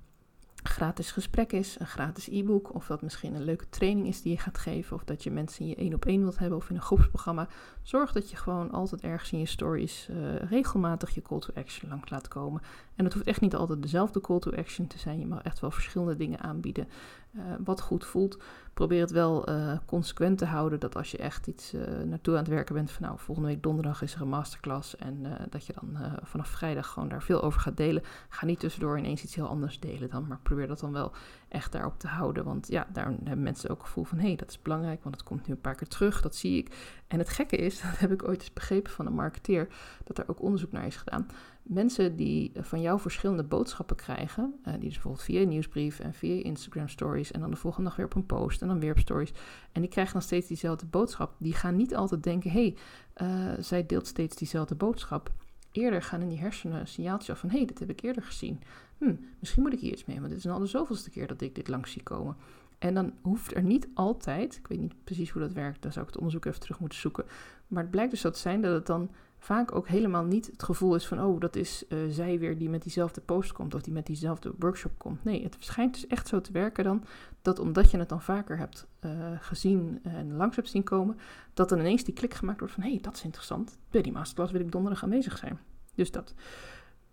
gratis 0.64 1.12
gesprek 1.12 1.52
is, 1.52 1.80
een 1.80 1.88
gratis 1.88 2.28
e-book, 2.28 2.74
of 2.74 2.88
dat 2.88 3.02
misschien 3.02 3.36
een 3.36 3.44
leuke 3.44 3.70
training 3.70 4.08
is 4.08 4.22
die 4.22 4.32
je 4.32 4.38
gaat 4.38 4.58
geven, 4.58 4.96
of 4.96 5.04
dat 5.04 5.24
je 5.24 5.32
mensen 5.32 5.62
in 5.62 5.68
je 5.68 5.76
één 5.76 5.94
op 5.94 6.06
één 6.06 6.22
wilt 6.22 6.40
hebben 6.40 6.58
of 6.58 6.70
in 6.70 6.76
een 6.76 6.82
groepsprogramma. 6.82 7.48
Zorg 7.82 8.12
dat 8.12 8.30
je 8.30 8.36
gewoon 8.36 8.72
altijd 8.72 9.02
ergens 9.02 9.32
in 9.32 9.40
je 9.40 9.46
stories 9.46 10.08
uh, 10.12 10.36
regelmatig 10.36 11.10
je 11.10 11.22
call 11.22 11.40
to 11.40 11.54
action 11.54 11.90
langs 11.90 12.10
laat 12.10 12.28
komen. 12.28 12.62
En 12.96 13.04
het 13.06 13.14
hoeft 13.14 13.28
echt 13.28 13.42
niet 13.42 13.56
altijd 13.56 13.82
dezelfde 13.82 14.22
call 14.22 14.40
to 14.40 14.52
action 14.52 14.88
te 14.88 15.00
zijn. 15.00 15.20
Je 15.20 15.28
mag 15.28 15.42
echt 15.42 15.60
wel 15.60 15.72
verschillende 15.72 16.16
dingen 16.16 16.40
aanbieden. 16.40 16.88
Uh, 17.36 17.42
wat 17.64 17.82
goed 17.82 18.06
voelt. 18.06 18.38
Probeer 18.80 19.02
het 19.02 19.12
wel 19.12 19.50
uh, 19.50 19.78
consequent 19.86 20.38
te 20.38 20.46
houden. 20.46 20.80
Dat 20.80 20.96
als 20.96 21.12
je 21.12 21.18
echt 21.18 21.48
iets 21.48 21.74
uh, 21.74 21.82
naartoe 22.06 22.34
aan 22.34 22.40
het 22.40 22.50
werken 22.50 22.76
bent. 22.76 22.92
Van 22.92 23.06
nou, 23.06 23.20
volgende 23.20 23.50
week 23.50 23.64
donderdag 23.64 24.02
is 24.02 24.16
er 24.16 24.22
een 24.22 24.28
masterclass. 24.28 24.96
En 24.96 25.26
dat 25.50 25.66
je 25.66 25.74
dan 25.74 25.98
vanaf 26.24 26.48
vrijdag 26.48 26.88
gewoon 26.88 27.10
daar 27.10 27.24
veel 27.24 27.42
over 27.42 27.60
gaat 27.60 27.78
delen. 27.78 28.04
Ga 28.30 28.46
niet 28.46 28.60
tussendoor 28.60 28.98
ineens 28.98 29.24
iets 29.24 29.36
heel 29.36 29.48
anders 29.48 29.80
delen 29.80 30.10
dan. 30.10 30.28
Maar 30.28 30.40
probeer 30.44 30.68
dat 30.68 30.80
dan 30.80 30.92
wel 30.92 31.12
echt 31.48 31.72
daarop 31.72 32.00
te 32.00 32.08
houden. 32.08 32.44
Want 32.44 32.68
ja, 32.68 32.88
daar 32.94 33.06
hebben 33.06 33.44
mensen 33.44 33.70
ook 33.70 33.78
het 33.78 33.86
gevoel 33.86 34.04
van... 34.04 34.18
hé, 34.18 34.28
hey, 34.28 34.36
dat 34.36 34.50
is 34.50 34.62
belangrijk, 34.62 35.04
want 35.04 35.16
het 35.16 35.24
komt 35.24 35.48
nu 35.48 35.54
een 35.54 35.62
paar 35.62 35.76
keer 35.76 35.88
terug. 35.88 36.22
Dat 36.22 36.36
zie 36.36 36.58
ik. 36.58 36.76
En 37.08 37.20
het 37.20 37.30
gekke 37.30 37.56
is, 37.56 37.82
dat 37.90 38.00
heb 38.00 38.12
ik 38.12 38.28
ooit 38.28 38.40
eens 38.40 38.54
begrepen 38.54 38.92
van 38.92 39.06
een 39.06 39.14
marketeer... 39.14 39.68
dat 40.04 40.18
er 40.18 40.30
ook 40.30 40.42
onderzoek 40.42 40.72
naar 40.72 40.86
is 40.86 40.96
gedaan 40.96 41.28
mensen 41.70 42.16
die 42.16 42.52
van 42.56 42.82
jou 42.82 43.00
verschillende 43.00 43.44
boodschappen 43.44 43.96
krijgen, 43.96 44.54
uh, 44.60 44.74
die 44.74 44.82
dus 44.82 44.94
bijvoorbeeld 44.94 45.24
via 45.24 45.44
nieuwsbrief 45.44 46.00
en 46.00 46.14
via 46.14 46.44
Instagram 46.44 46.88
stories 46.88 47.32
en 47.32 47.40
dan 47.40 47.52
de 47.52 47.58
volgende 47.58 47.88
dag 47.88 47.98
weer 47.98 48.06
op 48.06 48.16
een 48.16 48.26
post 48.26 48.62
en 48.62 48.68
dan 48.68 48.80
weer 48.80 48.92
op 48.92 49.00
stories, 49.00 49.32
en 49.72 49.82
die 49.82 49.90
krijgen 49.90 50.14
dan 50.14 50.22
steeds 50.22 50.48
diezelfde 50.48 50.86
boodschap, 50.86 51.36
die 51.38 51.54
gaan 51.54 51.76
niet 51.76 51.96
altijd 51.96 52.24
denken, 52.24 52.52
hé, 52.52 52.74
hey, 53.18 53.58
uh, 53.58 53.64
zij 53.64 53.86
deelt 53.86 54.08
steeds 54.08 54.36
diezelfde 54.36 54.76
boodschap. 54.76 55.32
Eerder 55.72 56.02
gaan 56.02 56.22
in 56.22 56.30
die 56.30 56.40
hersenen 56.40 56.80
een 56.80 56.88
signaaltje 56.88 57.32
af 57.32 57.40
van, 57.40 57.50
hé, 57.50 57.58
hey, 57.58 57.66
dit 57.66 57.80
heb 57.80 57.90
ik 57.90 58.02
eerder 58.02 58.24
gezien. 58.24 58.62
Hm, 58.98 59.16
misschien 59.40 59.62
moet 59.62 59.74
ik 59.74 59.80
hier 59.80 59.92
iets 59.92 60.06
mee, 60.06 60.18
want 60.20 60.30
dit 60.30 60.38
is 60.38 60.48
al 60.48 60.60
de 60.60 60.66
zoveelste 60.66 61.10
keer 61.10 61.28
dat 61.28 61.42
ik 61.42 61.56
dit 61.56 61.68
langs 61.68 61.92
zie 61.92 62.04
komen. 62.04 62.36
En 62.80 62.94
dan 62.94 63.14
hoeft 63.22 63.56
er 63.56 63.64
niet 63.64 63.88
altijd, 63.94 64.56
ik 64.56 64.68
weet 64.68 64.80
niet 64.80 65.04
precies 65.04 65.30
hoe 65.30 65.42
dat 65.42 65.54
werkt, 65.54 65.82
daar 65.82 65.92
zou 65.92 66.06
ik 66.06 66.12
het 66.12 66.20
onderzoek 66.20 66.46
even 66.46 66.60
terug 66.60 66.80
moeten 66.80 67.00
zoeken. 67.00 67.26
Maar 67.68 67.82
het 67.82 67.92
blijkt 67.92 68.12
dus 68.12 68.22
te 68.22 68.32
zijn 68.34 68.62
dat 68.62 68.74
het 68.74 68.86
dan 68.86 69.10
vaak 69.40 69.76
ook 69.76 69.88
helemaal 69.88 70.24
niet 70.24 70.46
het 70.46 70.64
gevoel 70.64 70.96
is 70.96 71.08
van, 71.08 71.24
oh, 71.24 71.40
dat 71.40 71.56
is 71.56 71.84
uh, 71.90 72.00
zij 72.10 72.40
weer 72.40 72.58
die 72.58 72.70
met 72.70 72.84
diezelfde 72.84 73.22
post 73.22 73.52
komt 73.52 73.76
of 73.76 73.82
die 73.82 73.94
met 73.94 74.06
diezelfde 74.06 74.54
workshop 74.60 74.92
komt. 74.98 75.24
Nee, 75.24 75.44
het 75.44 75.56
schijnt 75.60 75.94
dus 75.94 76.08
echt 76.08 76.28
zo 76.28 76.42
te 76.42 76.52
werken 76.52 76.84
dan, 76.84 77.04
dat 77.42 77.60
omdat 77.60 77.92
je 77.92 77.98
het 77.98 78.10
dan 78.10 78.22
vaker 78.22 78.58
hebt 78.58 78.88
uh, 79.02 79.12
gezien 79.40 80.00
en 80.04 80.36
langs 80.36 80.56
hebt 80.56 80.70
zien 80.70 80.84
komen, 80.84 81.18
dat 81.54 81.70
dan 81.70 81.80
ineens 81.80 82.04
die 82.04 82.14
klik 82.14 82.34
gemaakt 82.34 82.60
wordt 82.60 82.74
van, 82.74 82.84
hé, 82.84 82.90
hey, 82.90 83.00
dat 83.02 83.16
is 83.16 83.24
interessant. 83.24 83.78
Bij 83.90 84.02
die 84.02 84.12
masterclass 84.12 84.52
wil 84.52 84.62
ik 84.62 84.72
donderdag 84.72 85.04
aanwezig 85.04 85.38
zijn. 85.38 85.60
Dus 85.96 86.12
dat. 86.12 86.34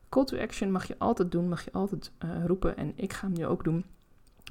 Call 0.09 0.25
to 0.25 0.39
action 0.39 0.71
mag 0.71 0.87
je 0.87 0.99
altijd 0.99 1.31
doen, 1.31 1.49
mag 1.49 1.65
je 1.65 1.73
altijd 1.73 2.13
uh, 2.25 2.45
roepen 2.45 2.77
en 2.77 2.93
ik 2.97 3.13
ga 3.13 3.27
hem 3.27 3.37
nu 3.37 3.47
ook 3.47 3.65
doen. 3.65 3.85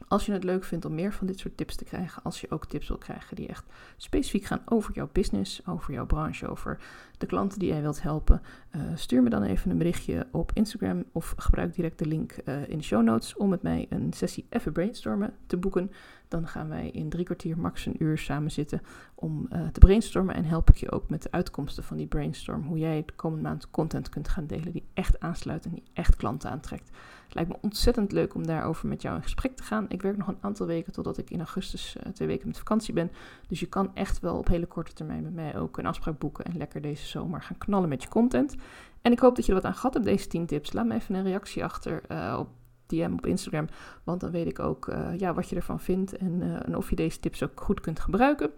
Als 0.07 0.25
je 0.25 0.31
het 0.31 0.43
leuk 0.43 0.63
vindt 0.63 0.85
om 0.85 0.95
meer 0.95 1.13
van 1.13 1.27
dit 1.27 1.39
soort 1.39 1.57
tips 1.57 1.75
te 1.75 1.83
krijgen, 1.83 2.23
als 2.23 2.41
je 2.41 2.51
ook 2.51 2.65
tips 2.65 2.87
wil 2.87 2.97
krijgen 2.97 3.35
die 3.35 3.47
echt 3.47 3.65
specifiek 3.97 4.45
gaan 4.45 4.61
over 4.65 4.93
jouw 4.93 5.09
business, 5.11 5.67
over 5.67 5.93
jouw 5.93 6.05
branche, 6.05 6.47
over 6.47 6.77
de 7.17 7.25
klanten 7.25 7.59
die 7.59 7.69
jij 7.69 7.81
wilt 7.81 8.01
helpen, 8.01 8.41
uh, 8.75 8.81
stuur 8.95 9.23
me 9.23 9.29
dan 9.29 9.43
even 9.43 9.71
een 9.71 9.77
berichtje 9.77 10.27
op 10.31 10.51
Instagram 10.53 11.03
of 11.11 11.33
gebruik 11.37 11.73
direct 11.73 11.99
de 11.99 12.05
link 12.05 12.35
uh, 12.45 12.69
in 12.69 12.77
de 12.77 12.83
show 12.83 13.03
notes 13.03 13.35
om 13.35 13.49
met 13.49 13.61
mij 13.61 13.85
een 13.89 14.13
sessie 14.13 14.45
even 14.49 14.71
brainstormen 14.71 15.33
te 15.47 15.57
boeken. 15.57 15.91
Dan 16.27 16.47
gaan 16.47 16.69
wij 16.69 16.89
in 16.89 17.09
drie 17.09 17.25
kwartier, 17.25 17.57
max 17.57 17.85
een 17.85 18.03
uur 18.03 18.17
samen 18.17 18.51
zitten 18.51 18.81
om 19.15 19.47
uh, 19.53 19.67
te 19.67 19.79
brainstormen 19.79 20.35
en 20.35 20.45
help 20.45 20.69
ik 20.69 20.75
je 20.75 20.91
ook 20.91 21.09
met 21.09 21.23
de 21.23 21.31
uitkomsten 21.31 21.83
van 21.83 21.97
die 21.97 22.07
brainstorm, 22.07 22.63
hoe 22.63 22.77
jij 22.77 23.03
de 23.05 23.13
komende 23.13 23.43
maand 23.43 23.71
content 23.71 24.09
kunt 24.09 24.27
gaan 24.27 24.47
delen 24.47 24.71
die 24.71 24.85
echt 24.93 25.19
aansluit 25.19 25.65
en 25.65 25.71
die 25.71 25.83
echt 25.93 26.15
klanten 26.15 26.49
aantrekt. 26.49 26.89
Het 27.25 27.33
lijkt 27.33 27.49
me 27.49 27.57
ontzettend 27.61 28.11
leuk 28.11 28.35
om 28.35 28.45
daarover 28.45 28.87
met 28.87 29.01
jou 29.01 29.15
in 29.15 29.23
gesprek 29.23 29.55
te 29.55 29.63
gaan. 29.63 29.85
Ik 29.89 30.01
werk 30.01 30.17
nog 30.17 30.27
een 30.27 30.37
aantal 30.41 30.67
weken 30.67 30.93
totdat 30.93 31.17
ik 31.17 31.29
in 31.29 31.39
augustus 31.39 31.95
uh, 31.97 32.11
twee 32.13 32.27
weken 32.27 32.47
met 32.47 32.57
vakantie 32.57 32.93
ben. 32.93 33.11
Dus 33.47 33.59
je 33.59 33.65
kan 33.65 33.95
echt 33.95 34.19
wel 34.19 34.37
op 34.37 34.47
hele 34.47 34.65
korte 34.65 34.93
termijn 34.93 35.23
met 35.23 35.33
mij 35.33 35.57
ook 35.57 35.77
een 35.77 35.85
afspraak 35.85 36.19
boeken 36.19 36.45
en 36.45 36.57
lekker 36.57 36.81
deze 36.81 37.05
zomer 37.05 37.41
gaan 37.41 37.57
knallen 37.57 37.89
met 37.89 38.03
je 38.03 38.09
content. 38.09 38.55
En 39.01 39.11
ik 39.11 39.19
hoop 39.19 39.35
dat 39.35 39.45
je 39.45 39.51
er 39.51 39.61
wat 39.61 39.67
aan 39.67 39.75
gehad 39.75 39.93
hebt, 39.93 40.05
deze 40.05 40.27
10 40.27 40.45
tips. 40.45 40.73
Laat 40.73 40.85
me 40.85 40.93
even 40.93 41.15
een 41.15 41.23
reactie 41.23 41.63
achter 41.63 42.01
uh, 42.11 42.35
op 42.39 42.49
DM 42.87 43.13
op 43.13 43.25
Instagram. 43.25 43.67
Want 44.03 44.21
dan 44.21 44.31
weet 44.31 44.47
ik 44.47 44.59
ook 44.59 44.87
uh, 44.87 45.17
ja, 45.17 45.33
wat 45.33 45.49
je 45.49 45.55
ervan 45.55 45.79
vindt 45.79 46.17
en, 46.17 46.41
uh, 46.41 46.65
en, 46.65 46.77
of 46.77 46.89
je 46.89 46.95
deze 46.95 47.19
tips 47.19 47.43
ook 47.43 47.61
goed 47.61 47.79
kunt 47.79 47.99
gebruiken. 47.99 48.51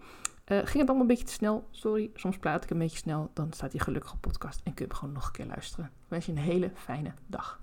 Uh, 0.46 0.58
ging 0.58 0.78
het 0.78 0.88
allemaal 0.88 1.00
een 1.00 1.06
beetje 1.06 1.24
te 1.24 1.32
snel? 1.32 1.68
Sorry, 1.70 2.10
soms 2.14 2.38
praat 2.38 2.64
ik 2.64 2.70
een 2.70 2.78
beetje 2.78 2.98
snel. 2.98 3.30
Dan 3.32 3.52
staat 3.52 3.72
hij 3.72 3.80
gelukkig 3.80 4.12
op 4.12 4.20
podcast 4.20 4.60
en 4.64 4.74
kun 4.74 4.84
je 4.84 4.90
hem 4.90 5.00
gewoon 5.00 5.14
nog 5.14 5.26
een 5.26 5.32
keer 5.32 5.46
luisteren. 5.46 5.84
Ik 5.84 6.08
wens 6.08 6.26
je 6.26 6.32
een 6.32 6.38
hele 6.38 6.70
fijne 6.74 7.12
dag. 7.26 7.60